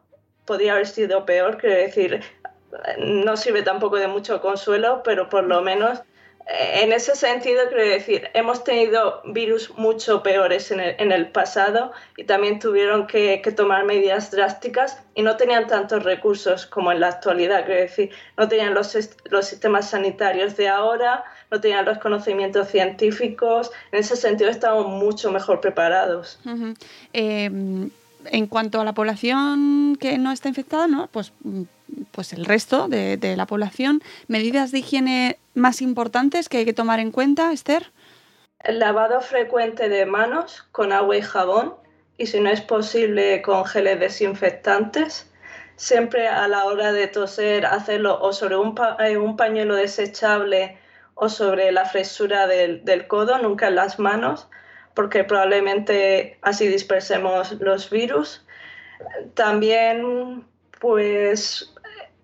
podría 0.45 0.73
haber 0.73 0.87
sido 0.87 1.25
peor, 1.25 1.57
quiero 1.57 1.75
decir, 1.75 2.21
no 2.97 3.37
sirve 3.37 3.61
tampoco 3.63 3.97
de 3.97 4.07
mucho 4.07 4.41
consuelo, 4.41 5.01
pero 5.03 5.29
por 5.29 5.43
lo 5.45 5.61
menos 5.61 6.01
en 6.47 6.93
ese 6.93 7.15
sentido, 7.15 7.61
quiero 7.69 7.83
decir, 7.83 8.29
hemos 8.35 8.63
tenido 8.63 9.21
virus 9.25 9.71
mucho 9.77 10.21
peores 10.21 10.69
en 10.69 10.79
el, 10.79 10.95
en 10.99 11.11
el 11.11 11.29
pasado 11.29 11.91
y 12.17 12.25
también 12.25 12.59
tuvieron 12.59 13.07
que, 13.07 13.41
tomar 13.55 13.83
medidas 13.85 14.29
drásticas 14.29 15.01
y 15.15 15.23
no 15.23 15.37
tenían 15.37 15.65
tantos 15.65 16.03
recursos 16.03 16.67
como 16.67 16.91
en 16.91 16.99
la 16.99 17.07
actualidad, 17.07 17.65
quiero 17.65 17.81
decir, 17.81 18.11
no 18.37 18.47
tenían 18.47 18.75
los, 18.75 18.95
los 19.25 19.47
sistemas 19.47 19.89
sanitarios 19.89 20.55
de 20.55 20.67
ahora, 20.67 21.23
no 21.49 21.59
tenían 21.59 21.85
los 21.85 21.97
conocimientos 21.97 22.67
científicos, 22.67 23.71
en 23.91 23.99
ese 23.99 24.15
sentido 24.15 24.51
estamos 24.51 24.87
mucho 24.87 25.31
mejor 25.31 25.61
preparados. 25.61 26.39
Eh, 27.13 27.45
en 27.45 28.47
cuanto 28.47 28.81
a 28.81 28.83
la 28.83 28.93
población 28.93 29.97
que 29.99 30.17
no 30.17 30.31
está 30.31 30.49
infectada, 30.49 30.87
¿no? 30.87 31.07
Pues, 31.07 31.31
mm, 31.43 31.63
pues 32.11 32.33
el 32.33 32.45
resto 32.45 32.87
de, 32.87 33.35
la 33.35 33.45
población, 33.45 34.01
medidas 34.27 34.71
de 34.71 34.79
higiene 34.79 35.37
más 35.53 35.81
importantes 35.81 36.49
que 36.49 36.57
hay 36.57 36.65
que 36.65 36.73
tomar 36.73 36.99
en 36.99 37.11
cuenta, 37.11 37.51
Esther. 37.51 37.91
El 38.59 38.79
lavado 38.79 39.21
frecuente 39.21 39.89
de 39.89 40.05
manos 40.05 40.65
con 40.71 40.91
agua 40.91 41.17
y 41.17 41.21
jabón 41.21 41.75
y 42.17 42.27
si 42.27 42.39
no 42.39 42.49
es 42.49 42.61
posible 42.61 43.41
con 43.41 43.65
geles 43.65 43.99
desinfectantes. 43.99 45.31
Siempre 45.75 46.27
a 46.27 46.47
la 46.47 46.63
hora 46.65 46.93
de 46.93 47.07
toser 47.07 47.65
hacerlo 47.65 48.17
o 48.21 48.31
sobre 48.31 48.55
un, 48.55 48.75
eh, 48.99 49.17
pañuelo 49.37 49.75
desechable 49.75 50.77
o 51.15 51.27
sobre 51.27 51.71
la 51.71 51.85
fresura 51.85 52.47
del, 52.47 52.85
del 52.85 53.07
codo, 53.07 53.37
nunca 53.39 53.67
en 53.67 53.75
las 53.75 53.99
manos, 53.99 54.47
porque 54.93 55.25
probablemente 55.25 56.37
así 56.41 56.67
dispersemos 56.67 57.51
los 57.59 57.89
virus. 57.89 58.45
También, 59.33 60.45
pues, 60.79 61.75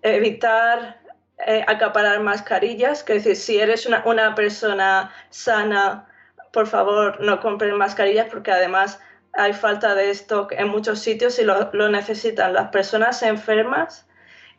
evitar 0.02 1.00
eh, 1.46 1.64
acaparar 1.66 2.20
mascarillas, 2.20 3.02
que 3.02 3.16
es 3.16 3.24
decir, 3.24 3.36
si 3.36 3.60
eres 3.60 3.86
una, 3.86 4.02
una 4.06 4.34
persona 4.34 5.12
sana, 5.30 6.06
por 6.52 6.66
favor 6.66 7.20
no 7.20 7.40
compren 7.40 7.76
mascarillas 7.76 8.28
porque 8.30 8.52
además 8.52 9.00
hay 9.32 9.52
falta 9.52 9.94
de 9.94 10.10
stock 10.10 10.52
en 10.52 10.68
muchos 10.68 11.00
sitios 11.00 11.38
y 11.38 11.44
lo, 11.44 11.70
lo 11.72 11.88
necesitan 11.88 12.52
las 12.52 12.68
personas 12.68 13.22
enfermas 13.22 14.06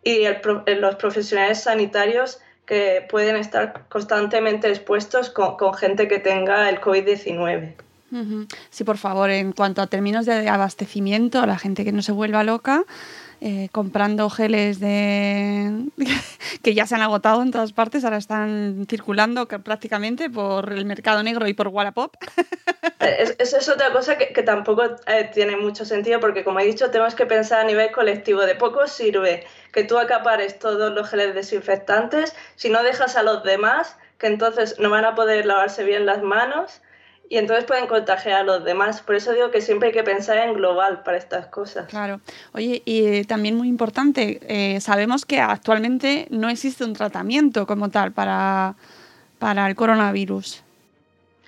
y 0.04 0.24
el 0.24 0.42
eh, 0.66 0.76
los 0.76 0.96
profesionales 0.96 1.62
sanitarios 1.62 2.42
que 2.66 3.06
pueden 3.10 3.36
estar 3.36 3.88
constantemente 3.90 4.70
expuestos 4.70 5.30
con, 5.30 5.58
con 5.58 5.74
gente 5.74 6.08
que 6.08 6.20
tenga 6.20 6.70
el 6.70 6.80
COVID-19. 6.82 7.76
Ujú. 8.12 8.48
Sí, 8.70 8.84
por 8.84 8.98
favor, 8.98 9.30
en 9.30 9.54
cuanto 9.54 9.82
a 9.82 9.88
términos 9.88 10.26
de 10.26 10.48
abastecimiento, 10.48 11.46
la 11.46 11.58
gente 11.58 11.84
que 11.84 11.92
no 11.92 12.02
se 12.02 12.12
vuelva 12.12 12.44
loca, 12.44 12.84
eh, 13.46 13.68
comprando 13.74 14.30
geles 14.30 14.80
de 14.80 15.84
que 16.64 16.74
ya 16.74 16.88
se 16.88 16.96
han 16.96 17.02
agotado 17.02 17.42
en 17.42 17.52
todas 17.52 17.74
partes, 17.74 18.06
ahora 18.06 18.16
están 18.18 18.86
circulando 18.90 19.48
que- 19.50 19.60
prácticamente 19.60 20.30
por 20.30 20.72
el 20.72 20.86
mercado 20.86 21.22
negro 21.24 21.46
y 21.50 21.54
por 21.54 21.68
Wallapop. 21.68 22.16
Eh, 23.02 23.16
es- 23.20 23.36
Esa 23.40 23.58
es 23.58 23.68
otra 23.68 23.92
cosa 23.92 24.18
que, 24.18 24.32
que 24.32 24.44
tampoco 24.44 24.84
eh, 25.08 25.30
tiene 25.34 25.58
mucho 25.58 25.84
sentido 25.84 26.22
porque, 26.22 26.46
como 26.46 26.60
he 26.62 26.66
dicho, 26.66 26.90
tenemos 26.90 27.16
que 27.16 27.26
pensar 27.26 27.60
a 27.60 27.64
nivel 27.66 27.92
colectivo. 27.92 28.42
De 28.42 28.56
poco 28.56 28.88
sirve 28.88 29.46
que 29.74 29.84
tú 29.84 29.98
acapares 29.98 30.58
todos 30.58 30.94
los 30.94 31.10
geles 31.10 31.36
desinfectantes 31.36 32.34
si 32.56 32.70
no 32.70 32.82
dejas 32.82 33.18
a 33.18 33.24
los 33.24 33.44
demás, 33.44 33.98
que 34.20 34.28
entonces 34.28 34.80
no 34.80 34.90
van 34.90 35.04
a 35.04 35.16
poder 35.16 35.46
lavarse 35.46 35.84
bien 35.84 36.06
las 36.06 36.22
manos 36.24 36.82
y 37.30 37.38
entonces 37.38 37.66
pueden 37.66 37.88
contagiar 37.88 38.42
a 38.42 38.44
los 38.44 38.64
demás. 38.64 39.02
Por 39.02 39.16
eso 39.16 39.32
digo 39.32 39.50
que 39.52 39.62
siempre 39.62 39.90
hay 39.90 39.94
que 39.94 40.04
pensar 40.04 40.38
en 40.38 40.54
global 40.54 41.04
para 41.04 41.18
estas 41.18 41.48
cosas. 41.48 41.88
Claro. 41.88 42.20
Oye, 42.54 42.82
y 42.86 43.06
eh, 43.06 43.26
también 43.26 43.56
muy 43.56 43.68
importante, 43.68 44.40
eh, 44.48 44.80
sabemos 44.82 45.26
que 45.26 45.40
actualmente 45.40 46.28
no 46.30 46.50
existe 46.50 46.84
un 46.84 46.94
tratamiento 46.94 47.66
como 47.66 47.90
tal 47.90 48.12
para, 48.12 48.76
para 49.40 49.68
el 49.68 49.76
coronavirus. 49.76 50.64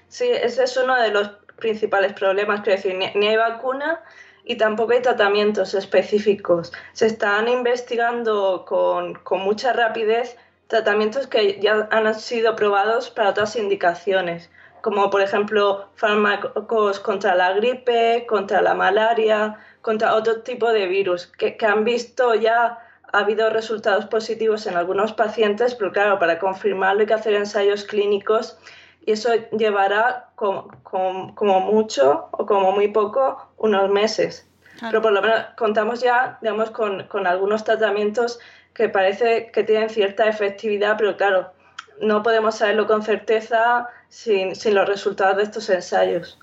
Sí, 0.10 0.26
ese 0.30 0.64
es 0.64 0.78
uno 0.78 0.96
de 0.96 1.12
los 1.12 1.30
principales 1.58 2.14
problemas, 2.14 2.62
quiero 2.62 2.78
decir, 2.78 2.96
ni, 2.96 3.12
ni 3.20 3.28
hay 3.28 3.38
vacuna 3.38 4.00
y 4.46 4.56
tampoco 4.58 4.94
hay 4.94 5.02
tratamientos 5.02 5.74
específicos. 5.74 6.72
Se 6.94 7.08
están 7.08 7.48
investigando 7.48 8.66
con, 8.68 9.16
con 9.16 9.42
mucha 9.42 9.74
rapidez 9.74 10.38
tratamientos 10.68 11.28
que 11.28 11.60
ya 11.60 11.88
han 11.92 12.14
sido 12.20 12.56
probados 12.56 13.10
para 13.10 13.30
otras 13.30 13.56
indicaciones, 13.56 14.50
como 14.86 15.10
por 15.10 15.22
ejemplo 15.22 15.90
fármacos 15.96 17.00
contra 17.00 17.34
la 17.34 17.54
gripe, 17.54 18.28
contra 18.28 18.62
la 18.62 18.76
malaria, 18.76 19.58
contra 19.82 20.14
otro 20.14 20.42
tipo 20.42 20.72
de 20.72 20.86
virus, 20.86 21.26
que, 21.26 21.58
que 21.58 21.66
han 21.66 21.84
visto 21.84 22.36
ya 22.36 22.78
ha 23.12 23.18
habido 23.18 23.50
resultados 23.50 24.06
positivos 24.06 24.68
en 24.68 24.78
algunos 24.78 25.12
pacientes, 25.12 25.74
pero 25.74 25.92
claro, 25.92 26.20
para 26.20 26.38
confirmarlo 26.38 27.02
hay 27.02 27.08
que 27.08 27.16
hacer 27.16 27.34
ensayos 27.34 27.84
clínicos 27.84 28.60
y 29.04 29.14
eso 29.14 29.30
llevará 29.58 30.30
como, 30.36 30.68
como, 30.84 31.62
mucho 31.62 32.30
o 32.30 32.46
como 32.46 32.72
muy 32.72 32.90
poco 32.90 33.54
unos 33.58 33.90
meses. 33.90 34.48
Pero 34.80 35.02
por 35.02 35.14
lo 35.14 35.22
menos 35.24 35.48
contamos 35.58 36.02
ya, 36.02 36.38
digamos, 36.44 36.70
con, 36.70 37.08
con 37.08 37.26
algunos 37.26 37.64
tratamientos 37.64 38.38
que 38.76 38.88
parece 38.88 39.50
que 39.52 39.64
tienen 39.64 39.90
cierta 39.90 40.28
efectividad, 40.28 40.96
pero 40.96 41.18
claro, 41.18 41.55
no 42.02 42.24
podemos 42.24 42.56
saberlo 42.56 42.88
con 42.88 43.04
certeza 43.04 43.88
sin, 44.10 44.54
los 44.74 44.88
resultados 44.88 45.38
de 45.38 45.44
estos 45.44 45.70
ensayos. 45.70 46.38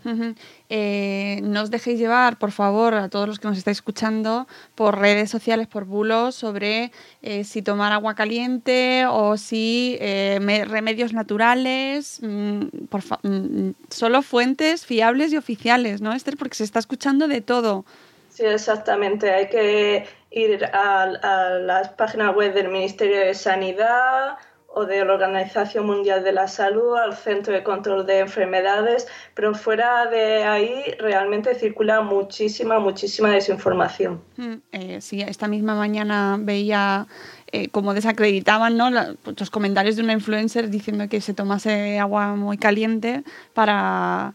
Eh, 0.69 1.41
no 1.43 1.63
os 1.63 1.71
dejéis 1.71 1.99
llevar, 1.99 2.39
por 2.39 2.53
favor, 2.53 2.95
a 2.95 3.09
todos 3.09 3.29
los 3.29 3.39
que 3.39 3.49
nos 3.49 3.59
estáis 3.59 3.79
escuchando, 3.79 4.47
por 4.75 4.99
redes 4.99 5.31
sociales, 5.31 5.69
por 5.69 5.85
bulos 5.85 6.35
sobre 6.35 6.93
eh, 7.23 7.45
si 7.45 7.63
tomar 7.63 7.93
agua 7.93 8.15
caliente 8.15 9.07
o 9.09 9.37
si 9.37 9.97
eh, 10.01 10.39
remedios 10.69 11.13
naturales, 11.13 12.21
mm, 12.23 12.87
por 12.89 13.03
mm, 13.23 13.71
solo 13.91 14.23
fuentes 14.23 14.85
fiables 14.85 15.33
y 15.33 15.37
oficiales, 15.37 16.01
¿no, 16.01 16.13
Esther? 16.13 16.37
Porque 16.37 16.57
se 16.57 16.65
está 16.65 16.79
escuchando 16.79 17.29
de 17.29 17.41
todo. 17.41 17.85
Sí, 18.29 18.45
exactamente. 18.45 19.31
Hay 19.31 19.49
que 19.49 20.07
ir 20.31 20.65
a, 20.65 21.03
a 21.03 21.51
las 21.59 21.91
páginas 21.91 22.35
web 22.35 22.55
del 22.55 22.69
Ministerio 22.69 23.19
de 23.21 23.35
Sanidad 23.35 24.39
o 24.75 24.87
de 24.87 25.05
la 25.05 25.12
Organización 25.12 25.87
Mundial 25.87 26.25
de 26.25 26.33
la 26.33 26.49
Salud, 26.49 26.97
al 26.97 27.17
Centro 27.17 27.52
de 27.52 27.62
Control 27.62 28.07
de 28.07 28.21
Enfermedades, 28.21 29.07
pero 29.35 29.55
fuera 29.55 30.07
de 30.07 30.45
ahí 30.45 30.83
realmente 30.99 31.55
circula 31.55 32.00
muchísima, 32.00 32.79
muchísima 32.79 33.31
desinformación. 33.31 34.23
Mm, 34.37 34.55
eh, 34.73 35.00
sí, 35.00 35.21
esta 35.21 35.49
misma 35.49 35.75
mañana 35.75 36.38
veía 36.41 37.07
eh, 37.55 37.69
como 37.69 37.93
desacreditaban 37.93 38.79
¿no? 38.79 38.91
Pues, 39.23 39.38
los 39.38 39.50
comentarios 39.50 39.97
de 39.97 40.02
una 40.02 40.14
influencer 40.14 40.71
diciendo 40.71 41.07
que 41.11 41.21
se 41.21 41.35
tomase 41.35 41.99
agua 41.99 42.35
muy 42.35 42.57
caliente 42.57 43.25
para, 43.52 44.33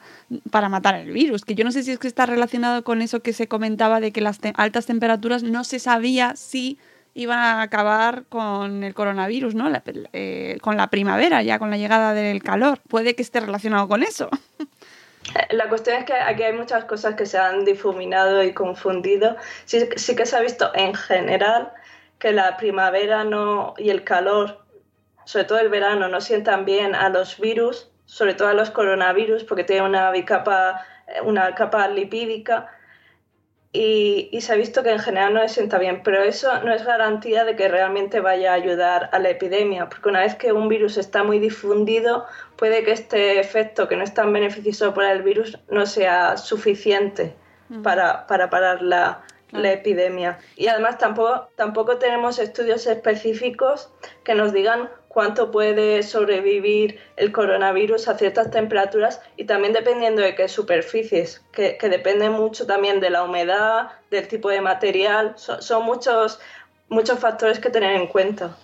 para 0.52 0.70
matar 0.70 0.94
el 0.96 1.12
virus, 1.12 1.44
que 1.44 1.56
yo 1.56 1.64
no 1.64 1.72
sé 1.72 1.82
si 1.82 1.92
es 1.92 1.98
que 1.98 2.08
está 2.08 2.28
relacionado 2.28 2.84
con 2.84 3.02
eso 3.02 3.22
que 3.22 3.34
se 3.34 3.48
comentaba 3.48 4.00
de 4.00 4.12
que 4.12 4.22
las 4.22 4.40
altas 4.54 4.86
temperaturas 4.86 5.42
no 5.42 5.64
se 5.64 5.80
sabía 5.80 6.36
si 6.36 6.78
iban 7.18 7.40
a 7.40 7.64
acabar 7.64 8.26
con 8.30 8.84
el 8.84 8.94
coronavirus, 8.94 9.56
¿no? 9.56 9.72
Eh, 10.14 10.58
con 10.62 10.78
la 10.78 10.88
primavera, 10.88 11.42
ya 11.42 11.58
con 11.58 11.72
la 11.72 11.78
llegada 11.78 12.14
del 12.14 12.44
calor. 12.44 12.80
Puede 12.88 13.16
que 13.16 13.24
esté 13.24 13.40
relacionado 13.40 13.88
con 13.88 14.04
eso. 14.04 14.30
La 15.50 15.68
cuestión 15.68 15.98
es 15.98 16.06
que 16.06 16.14
aquí 16.14 16.44
hay 16.44 16.54
muchas 16.54 16.86
cosas 16.86 17.16
que 17.16 17.26
se 17.26 17.40
han 17.40 17.66
difuminado 17.66 18.44
y 18.44 18.54
confundido. 18.54 19.36
Sí, 19.66 19.90
sí 19.96 20.16
que 20.16 20.28
se 20.28 20.38
ha 20.38 20.42
visto 20.42 20.72
en 20.76 20.94
general 20.94 21.72
que 22.20 22.32
la 22.32 22.56
primavera 22.56 23.24
no, 23.24 23.74
y 23.78 23.90
el 23.90 24.04
calor, 24.04 24.64
sobre 25.26 25.46
todo 25.46 25.60
el 25.60 25.70
verano, 25.70 26.08
no 26.10 26.22
sientan 26.22 26.66
bien 26.66 26.94
a 26.94 27.10
los 27.10 27.40
virus, 27.40 27.90
sobre 28.06 28.36
todo 28.36 28.50
a 28.50 28.54
los 28.54 28.70
coronavirus, 28.70 29.44
porque 29.44 29.64
tienen 29.64 29.86
una 29.86 30.14
capa, 30.24 30.86
una 31.24 31.56
capa 31.56 31.88
lipídica 31.88 32.70
y, 33.74 34.40
se 34.42 34.54
ha 34.54 34.56
visto 34.56 34.82
que 34.82 34.92
en 34.92 35.00
general 35.00 35.34
no 35.34 35.42
le 35.42 35.50
sienta 35.50 35.78
bien, 35.78 36.02
pero 36.04 36.24
eso 36.24 36.64
no 36.64 36.74
es 36.74 36.86
garantía 36.86 37.44
de 37.44 37.56
que 37.56 37.68
realmente 37.68 38.22
vaya 38.22 38.52
a 38.52 38.56
ayudar 38.56 39.10
a 39.12 39.20
la 39.20 39.30
epidemia, 39.30 39.90
porque 39.90 40.10
una 40.10 40.22
vez 40.22 40.36
que 40.36 40.54
un 40.54 40.70
virus 40.70 40.98
está 40.98 41.24
muy 41.24 41.40
difundido, 41.40 42.26
puede 42.56 42.84
que 42.84 42.92
este 42.92 43.40
efecto 43.40 43.88
que 43.88 43.96
no 43.98 44.04
es 44.04 44.14
tan 44.14 44.32
beneficioso 44.32 44.94
para 44.94 45.12
el 45.12 45.22
virus 45.22 45.60
no 45.70 45.86
sea 45.86 46.38
suficiente 46.38 47.36
mm. 47.70 47.82
para, 47.82 48.26
para 48.26 48.50
parar 48.50 48.82
la, 48.82 49.24
la 49.52 49.72
epidemia. 49.72 50.40
Y 50.56 50.68
además 50.68 50.98
tampoco, 50.98 51.50
tampoco 51.56 51.98
tenemos 51.98 52.40
estudios 52.40 52.88
específicos 52.88 53.92
que 54.24 54.34
nos 54.34 54.54
digan 54.54 54.90
cuánto 55.18 55.50
puede 55.50 56.04
sobrevivir 56.04 57.00
el 57.16 57.32
coronavirus 57.32 58.08
a 58.08 58.20
ciertas 58.20 58.52
temperaturas 58.52 59.20
y 59.36 59.46
también 59.46 59.74
dependiendo 59.74 60.22
de 60.22 60.36
qué 60.36 60.48
superficies, 60.48 61.42
que, 61.52 61.76
depende 61.90 62.30
mucho 62.30 62.68
también 62.68 63.00
de 63.00 63.10
la 63.10 63.24
humedad, 63.24 63.88
del 64.12 64.28
tipo 64.28 64.50
de 64.50 64.62
material, 64.62 65.34
son, 65.36 65.86
muchos, 65.86 66.40
muchos 66.88 67.18
factores 67.18 67.58
que 67.58 67.72
tener 67.72 67.96
en 67.96 68.06
cuenta. 68.06 68.56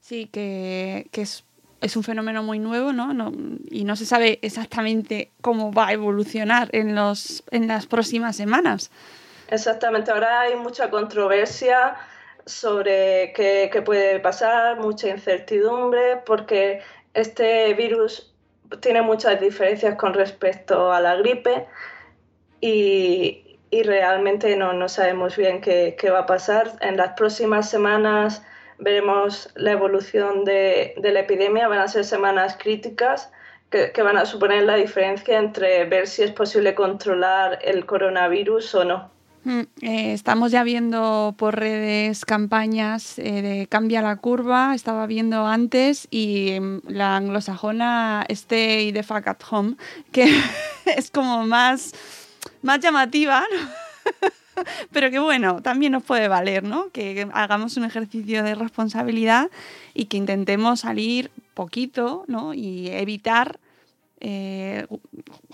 Sí, 0.00 0.26
que, 0.26 1.08
es, 1.12 1.44
es, 1.80 1.96
un 1.96 2.02
fenómeno 2.02 2.42
muy 2.42 2.58
nuevo 2.58 2.92
¿no? 2.92 3.14
¿no? 3.14 3.30
y 3.70 3.84
no 3.84 3.94
se 3.94 4.06
sabe 4.06 4.40
exactamente 4.42 5.30
cómo 5.40 5.72
va 5.72 5.86
a 5.86 5.92
evolucionar 5.92 6.68
en, 6.72 6.96
los, 6.96 7.44
en 7.52 7.68
las 7.68 7.86
próximas 7.86 8.34
semanas. 8.34 8.90
Exactamente, 9.52 10.10
ahora 10.10 10.40
hay 10.40 10.56
mucha 10.56 10.90
controversia 10.90 11.94
sobre 12.46 13.32
qué, 13.34 13.82
puede 13.84 14.20
pasar, 14.20 14.78
mucha 14.78 15.08
incertidumbre, 15.08 16.18
porque 16.24 16.80
este 17.12 17.74
virus 17.74 18.32
tiene 18.80 19.02
muchas 19.02 19.40
diferencias 19.40 19.96
con 19.96 20.14
respecto 20.14 20.92
a 20.92 21.00
la 21.00 21.16
gripe 21.16 21.66
y, 22.60 23.42
realmente 23.84 24.56
no, 24.56 24.88
sabemos 24.88 25.36
bien 25.36 25.60
qué, 25.60 25.96
va 26.10 26.20
a 26.20 26.26
pasar. 26.26 26.72
En 26.80 26.96
las 26.96 27.12
próximas 27.14 27.68
semanas 27.68 28.42
veremos 28.78 29.50
la 29.54 29.72
evolución 29.72 30.44
de, 30.44 30.94
la 31.02 31.20
epidemia, 31.20 31.68
van 31.68 31.80
a 31.80 31.88
ser 31.88 32.04
semanas 32.04 32.56
críticas 32.58 33.30
que, 33.70 33.92
que, 33.92 34.02
van 34.02 34.16
a 34.16 34.24
suponer 34.24 34.62
la 34.62 34.76
diferencia 34.76 35.38
entre 35.38 35.84
ver 35.84 36.06
si 36.06 36.22
es 36.22 36.30
posible 36.30 36.74
controlar 36.74 37.58
el 37.62 37.84
coronavirus 37.84 38.74
o 38.76 38.84
no. 38.84 39.15
Mm, 39.46 39.60
eh, 39.82 40.12
estamos 40.12 40.50
ya 40.50 40.64
viendo 40.64 41.36
por 41.38 41.54
redes 41.54 42.24
campañas 42.24 43.16
eh, 43.20 43.42
de 43.42 43.66
cambia 43.68 44.02
la 44.02 44.16
curva, 44.16 44.74
estaba 44.74 45.06
viendo 45.06 45.46
antes 45.46 46.08
y 46.10 46.58
mm, 46.58 46.80
la 46.88 47.16
anglosajona 47.16 48.26
Stay 48.28 48.92
the 48.92 49.04
fuck 49.04 49.28
at 49.28 49.38
home, 49.48 49.76
que 50.10 50.36
es 50.96 51.12
como 51.12 51.46
más, 51.46 51.92
más 52.62 52.80
llamativa, 52.80 53.44
pero 54.90 55.12
que 55.12 55.20
bueno, 55.20 55.62
también 55.62 55.92
nos 55.92 56.02
puede 56.02 56.26
valer, 56.26 56.64
¿no? 56.64 56.90
Que 56.90 57.28
hagamos 57.32 57.76
un 57.76 57.84
ejercicio 57.84 58.42
de 58.42 58.56
responsabilidad 58.56 59.48
y 59.94 60.06
que 60.06 60.16
intentemos 60.16 60.80
salir 60.80 61.30
poquito, 61.54 62.24
¿no? 62.26 62.52
Y 62.52 62.88
evitar 62.88 63.60
eh, 64.20 64.86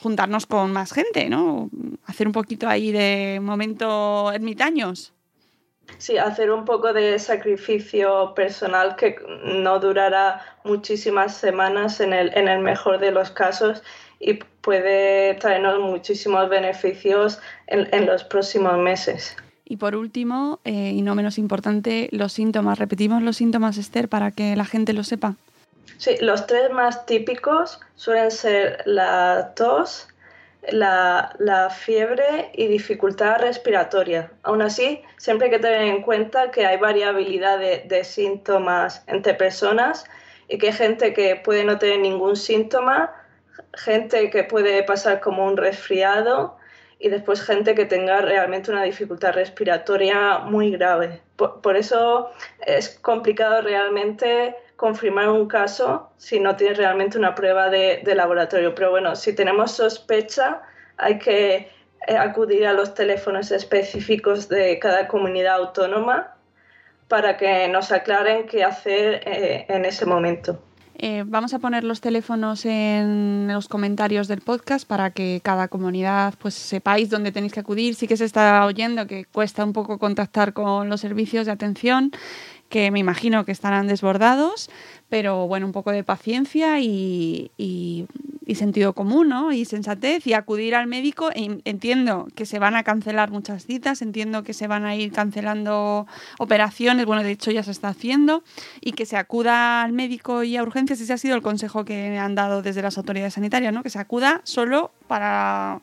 juntarnos 0.00 0.46
con 0.46 0.72
más 0.72 0.92
gente, 0.92 1.28
¿no? 1.28 1.70
Hacer 2.06 2.26
un 2.26 2.32
poquito 2.32 2.68
ahí 2.68 2.92
de 2.92 3.40
momento 3.42 4.30
ermitaños. 4.32 5.12
Sí, 5.98 6.16
hacer 6.16 6.50
un 6.50 6.64
poco 6.64 6.92
de 6.92 7.18
sacrificio 7.18 8.34
personal 8.34 8.96
que 8.96 9.16
no 9.62 9.78
durará 9.78 10.40
muchísimas 10.64 11.36
semanas 11.36 12.00
en 12.00 12.12
el, 12.12 12.32
en 12.36 12.48
el 12.48 12.60
mejor 12.60 12.98
de 12.98 13.10
los 13.10 13.30
casos 13.30 13.82
y 14.22 14.34
puede 14.62 15.34
traernos 15.34 15.80
muchísimos 15.80 16.48
beneficios 16.48 17.40
en, 17.66 18.06
los 18.06 18.24
próximos 18.24 18.78
meses. 18.78 19.36
Y 19.64 19.76
por 19.76 19.96
último, 19.96 20.60
eh, 20.64 20.92
y 20.94 21.02
no 21.02 21.14
menos 21.14 21.38
importante, 21.38 22.08
los 22.12 22.32
síntomas. 22.32 22.78
Repetimos 22.78 23.22
los 23.22 23.36
síntomas, 23.36 23.78
Esther, 23.78 24.08
para 24.08 24.30
que 24.30 24.54
la 24.54 24.64
gente 24.64 24.92
lo 24.92 25.02
sepa. 25.02 25.34
Sí, 25.98 26.16
los 26.20 26.46
tres 26.46 26.70
más 26.70 27.06
típicos 27.06 27.80
suelen 27.94 28.30
ser 28.30 28.82
la 28.86 29.52
tos, 29.54 30.08
la, 30.70 31.70
fiebre 31.70 32.50
y 32.54 32.66
dificultad 32.66 33.40
respiratoria. 33.40 34.30
Aún 34.42 34.62
así, 34.62 35.02
siempre 35.16 35.46
hay 35.46 35.52
que 35.52 35.58
tener 35.58 35.82
en 35.82 36.02
cuenta 36.02 36.50
que 36.50 36.66
hay 36.66 36.78
variabilidad 36.78 37.58
de, 37.58 38.04
síntomas 38.04 39.04
entre 39.06 39.34
personas 39.34 40.04
y 40.48 40.58
que 40.58 40.68
hay 40.68 40.72
gente 40.72 41.12
que 41.14 41.36
puede 41.36 41.64
no 41.64 41.78
tener 41.78 42.00
ningún 42.00 42.36
síntoma, 42.36 43.12
gente 43.74 44.30
que 44.30 44.44
puede 44.44 44.82
pasar 44.82 45.20
como 45.20 45.46
un 45.46 45.56
resfriado 45.56 46.56
y 46.98 47.08
después 47.08 47.42
gente 47.42 47.74
que 47.74 47.84
tenga 47.84 48.20
realmente 48.20 48.70
una 48.70 48.82
dificultad 48.82 49.32
respiratoria 49.32 50.38
muy 50.38 50.70
grave. 50.70 51.20
por 51.36 51.76
eso 51.76 52.30
es 52.64 52.90
complicado 52.90 53.62
realmente 53.62 54.54
confirmar 54.82 55.28
un 55.28 55.46
caso 55.46 56.10
si 56.16 56.40
no 56.40 56.56
tienes 56.56 56.76
realmente 56.76 57.16
una 57.16 57.36
prueba 57.36 57.70
de, 57.70 58.02
laboratorio. 58.16 58.74
Pero 58.74 58.90
bueno, 58.90 59.14
si 59.14 59.32
tenemos 59.32 59.70
sospecha, 59.70 60.60
hay 60.96 61.20
que 61.20 61.70
eh, 62.08 62.16
acudir 62.18 62.66
a 62.66 62.72
los 62.72 62.92
teléfonos 62.92 63.52
específicos 63.52 64.48
de 64.48 64.80
cada 64.80 65.06
comunidad 65.06 65.54
autónoma 65.54 66.34
para 67.06 67.36
que 67.36 67.68
nos 67.68 67.92
aclaren 67.92 68.48
qué 68.48 68.64
hacer 68.64 69.22
eh, 69.24 69.66
en 69.68 69.84
ese 69.84 70.04
momento. 70.04 70.60
Eh, 70.98 71.22
vamos 71.26 71.54
a 71.54 71.58
poner 71.58 71.84
los 71.84 72.00
teléfonos 72.00 72.66
en 72.66 73.48
los 73.48 73.66
comentarios 73.66 74.28
del 74.28 74.40
podcast 74.40 74.86
para 74.86 75.10
que 75.10 75.40
cada 75.42 75.68
comunidad 75.68 76.34
pues 76.38 76.54
sepáis 76.54 77.08
dónde 77.08 77.30
tenéis 77.32 77.52
que 77.52 77.60
acudir. 77.60 77.94
Sí 77.94 78.06
que 78.08 78.16
se 78.16 78.24
está 78.24 78.64
oyendo 78.66 79.06
que 79.06 79.26
cuesta 79.26 79.64
un 79.64 79.72
poco 79.72 79.98
contactar 79.98 80.52
con 80.52 80.88
los 80.88 81.00
servicios 81.00 81.46
de 81.46 81.52
atención 81.52 82.10
que 82.72 82.90
me 82.90 82.98
imagino 82.98 83.44
que 83.44 83.52
estarán 83.52 83.86
desbordados, 83.86 84.70
pero 85.10 85.46
bueno, 85.46 85.66
un 85.66 85.72
poco 85.72 85.92
de 85.92 86.04
paciencia 86.04 86.80
y, 86.80 87.50
sentido 88.54 88.94
común, 88.94 89.28
¿no? 89.28 89.52
Y 89.52 89.64
sensatez 89.64 90.26
y 90.26 90.32
acudir 90.34 90.74
al 90.74 90.86
médico. 90.86 91.30
Entiendo 91.34 92.28
que 92.34 92.46
se 92.46 92.58
van 92.58 92.74
a 92.74 92.82
cancelar 92.82 93.30
muchas 93.30 93.66
citas, 93.66 94.00
entiendo 94.00 94.42
que 94.42 94.54
se 94.54 94.66
van 94.68 94.84
a 94.86 94.96
ir 94.96 95.12
cancelando 95.12 96.06
operaciones, 96.38 97.04
bueno, 97.04 97.22
de 97.22 97.30
hecho 97.32 97.50
ya 97.50 97.62
se 97.62 97.70
está 97.70 97.88
haciendo, 97.88 98.42
y 98.80 98.92
que 98.92 99.04
se 99.04 99.18
acuda 99.18 99.82
al 99.82 99.92
médico 99.92 100.42
y 100.42 100.56
a 100.56 100.62
urgencias. 100.62 101.00
Ese 101.00 101.12
ha 101.12 101.18
sido 101.18 101.34
el 101.34 101.42
consejo 101.42 101.84
que 101.84 102.16
han 102.18 102.34
dado 102.34 102.62
desde 102.62 102.80
las 102.80 102.96
autoridades 102.96 103.34
sanitarias, 103.34 103.74
¿no? 103.74 103.82
Que 103.82 103.90
se 103.90 103.98
acuda 103.98 104.40
solo 104.44 104.92
para 105.08 105.82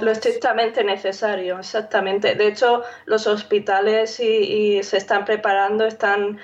lo 0.00 0.10
estrictamente 0.10 0.82
necesario, 0.82 1.58
exactamente. 1.58 2.34
De 2.34 2.48
hecho, 2.48 2.82
los 3.04 3.26
hospitales 3.26 4.18
y, 4.18 4.82
se 4.82 4.96
están 4.96 5.24
preparando, 5.24 5.84
están, 5.84 6.38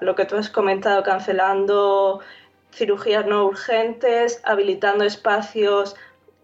lo 0.00 0.14
que 0.16 0.24
tú 0.24 0.36
has 0.36 0.50
comentado, 0.50 1.02
cancelando 1.02 2.20
cirugías 2.72 3.26
no 3.26 3.46
urgentes, 3.46 4.40
habilitando 4.44 5.04
espacios 5.04 5.94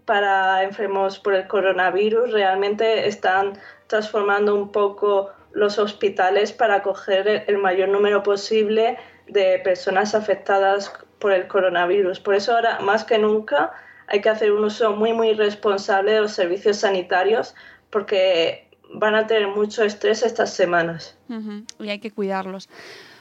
para 0.05 0.63
enfermos 0.63 1.19
por 1.19 1.35
el 1.35 1.49
coronavirus. 1.49 2.33
Realmente 2.33 3.09
están 3.09 3.59
transformando 3.89 4.55
un 4.55 4.71
poco 4.71 5.31
los 5.53 5.79
hospitales 5.79 6.53
para 6.53 6.77
acoger 6.77 7.45
el 7.49 7.59
mayor 7.59 7.89
número 7.89 8.23
posible 8.23 8.99
de 9.27 9.59
personas 9.65 10.15
afectadas 10.15 10.93
por 11.19 11.33
el 11.33 11.49
coronavirus. 11.49 12.21
Por 12.21 12.35
eso 12.35 12.55
ahora, 12.55 12.79
más 12.81 13.05
que 13.05 13.19
nunca, 13.19 13.73
hay 14.09 14.21
que 14.21 14.29
hacer 14.29 14.53
un 14.53 14.65
uso 14.65 14.95
muy, 14.95 15.13
muy 15.13 15.33
responsable 15.35 16.13
de 16.13 16.21
los 16.21 16.33
servicios 16.33 16.79
sanitarios 16.79 17.55
porque 17.91 18.69
van 18.93 19.15
a 19.15 19.27
tener 19.27 19.49
mucho 19.49 19.83
estrés 19.83 20.23
estas 20.23 20.53
semanas. 20.53 21.17
Y 21.79 21.89
hay 21.89 21.99
que 21.99 22.11
cuidarlos. 22.11 22.69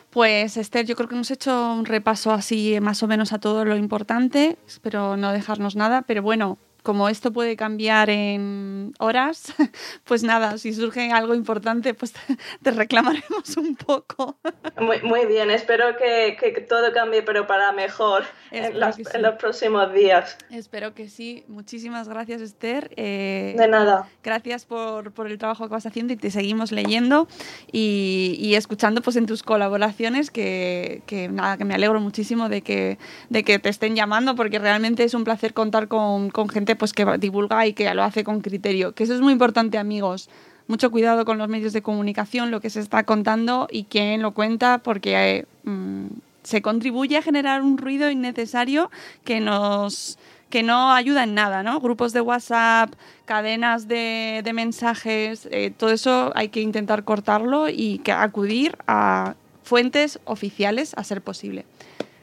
Pues 0.10 0.56
Esther, 0.56 0.86
yo 0.86 0.96
creo 0.96 1.10
que 1.10 1.16
hemos 1.16 1.32
hecho 1.32 1.74
un 1.74 1.86
repaso 1.86 2.32
así 2.32 2.80
más 2.80 3.04
o 3.04 3.08
menos 3.08 3.34
a 3.34 3.40
todo 3.40 3.66
lo 3.66 3.76
importante, 3.76 4.58
espero 4.66 5.18
no 5.18 5.34
dejarnos 5.34 5.76
nada, 5.76 6.04
pero 6.04 6.22
bueno, 6.22 6.58
como 6.86 7.10
esto 7.10 7.34
puede 7.34 7.58
cambiar 7.58 8.10
en 8.12 8.94
horas, 9.00 9.54
pues 10.06 10.24
nada, 10.24 10.58
si 10.60 10.72
surge 10.72 11.12
algo 11.12 11.34
importante, 11.34 11.96
pues 11.96 12.14
te 12.62 12.72
reclamaremos 12.72 13.58
un 13.58 13.76
poco. 13.76 14.38
Muy, 14.80 15.02
muy 15.02 15.26
bien, 15.26 15.50
espero 15.52 15.96
que, 15.98 16.36
que, 16.38 16.52
todo 16.62 16.92
cambie, 16.92 17.24
pero 17.24 17.48
para 17.48 17.72
mejor 17.72 18.26
en, 18.52 18.66
en, 18.66 18.80
los 19.22 19.36
próximos 19.40 19.94
días. 19.94 20.38
Espero 20.50 20.94
que 20.94 21.08
sí. 21.08 21.46
Muchísimas 21.48 22.10
gracias, 22.10 22.42
Esther. 22.42 22.92
Eh, 22.98 23.56
de 23.58 23.68
nada. 23.70 24.10
Gracias 24.22 24.66
por, 24.66 25.14
por, 25.14 25.28
el 25.28 25.38
trabajo 25.38 25.66
que 25.68 25.72
vas 25.72 25.86
haciendo 25.86 26.12
y 26.12 26.18
te 26.18 26.30
seguimos 26.30 26.74
leyendo 26.74 27.30
y, 27.72 28.36
y 28.38 28.56
escuchando 28.56 29.02
pues, 29.02 29.16
en 29.16 29.26
tus 29.26 29.44
colaboraciones, 29.44 30.30
que, 30.30 31.02
que, 31.06 31.30
nada, 31.30 31.56
que 31.58 31.64
me 31.64 31.74
alegro 31.74 32.02
muchísimo 32.02 32.50
de 32.50 32.62
que, 32.62 32.98
de 33.30 33.44
que 33.44 33.58
te 33.58 33.70
estén 33.70 33.96
llamando, 33.96 34.36
porque 34.36 34.60
realmente 34.60 35.06
es 35.06 35.14
un 35.14 35.24
placer 35.24 35.54
contar 35.54 35.88
con, 35.88 36.30
con 36.32 36.50
gente 36.50 36.75
pues 36.76 36.94
que 36.94 37.06
divulga 37.18 37.66
y 37.66 37.74
que 37.74 37.94
lo 37.94 38.04
hace 38.04 38.24
con 38.24 38.42
criterio. 38.42 38.94
Que 38.94 39.04
eso 39.04 39.14
es 39.14 39.22
muy 39.22 39.34
importante, 39.34 39.78
amigos. 39.78 40.30
Mucho 40.68 40.90
cuidado 40.92 41.26
con 41.26 41.38
los 41.38 41.48
medios 41.48 41.74
de 41.74 41.82
comunicación, 41.82 42.52
lo 42.52 42.60
que 42.60 42.70
se 42.70 42.80
está 42.80 43.04
contando 43.04 43.68
y 43.72 43.84
quién 43.84 44.22
lo 44.22 44.32
cuenta, 44.32 44.80
porque 44.80 45.46
mm, 45.64 46.08
se 46.44 46.62
contribuye 46.62 47.18
a 47.18 47.22
generar 47.22 47.62
un 47.62 47.78
ruido 47.78 48.10
innecesario 48.10 48.90
que 49.24 49.40
nos 49.40 50.18
que 50.50 50.64
no 50.64 50.94
ayuda 50.94 51.24
en 51.24 51.34
nada, 51.34 51.64
¿no? 51.64 51.82
Grupos 51.82 52.14
de 52.14 52.22
WhatsApp, 52.22 52.94
cadenas 53.26 53.88
de, 53.88 54.50
mensajes, 54.54 55.48
eh, 55.52 55.74
todo 55.76 55.90
eso 55.90 56.32
hay 56.36 56.50
que 56.50 56.62
intentar 56.62 57.04
cortarlo 57.04 57.68
y 57.68 58.02
acudir 58.10 58.78
a 58.88 59.36
fuentes 59.64 60.20
oficiales 60.24 60.94
a 60.96 61.04
ser 61.04 61.22
posible. 61.22 61.66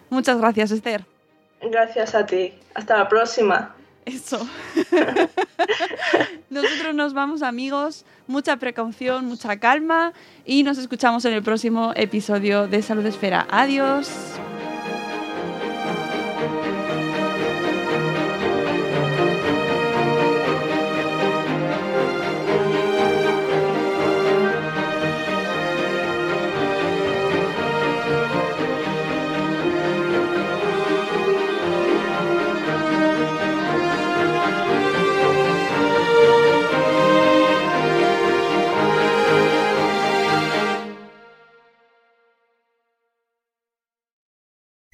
Muchas 0.09 0.39
gracias, 0.39 0.71
Esther. 0.71 1.05
Gracias 1.61 2.15
a 2.15 2.25
ti. 2.25 2.55
Hasta 2.75 2.97
la 2.97 3.09
próxima. 3.09 3.75
Eso. 4.05 4.47
Nosotros 6.51 6.95
nos 6.95 7.15
vamos, 7.15 7.43
amigos. 7.43 8.05
Mucha 8.27 8.57
precaución, 8.57 9.27
mucha 9.27 9.59
calma 9.59 10.13
y 10.45 10.63
nos 10.63 10.79
escuchamos 10.79 11.25
en 11.25 11.35
el 11.35 11.43
próximo 11.43 11.93
episodio 11.95 12.67
de 12.69 12.83
Salud 12.83 13.07
Esfera. 13.07 13.47
Adiós. 13.51 14.11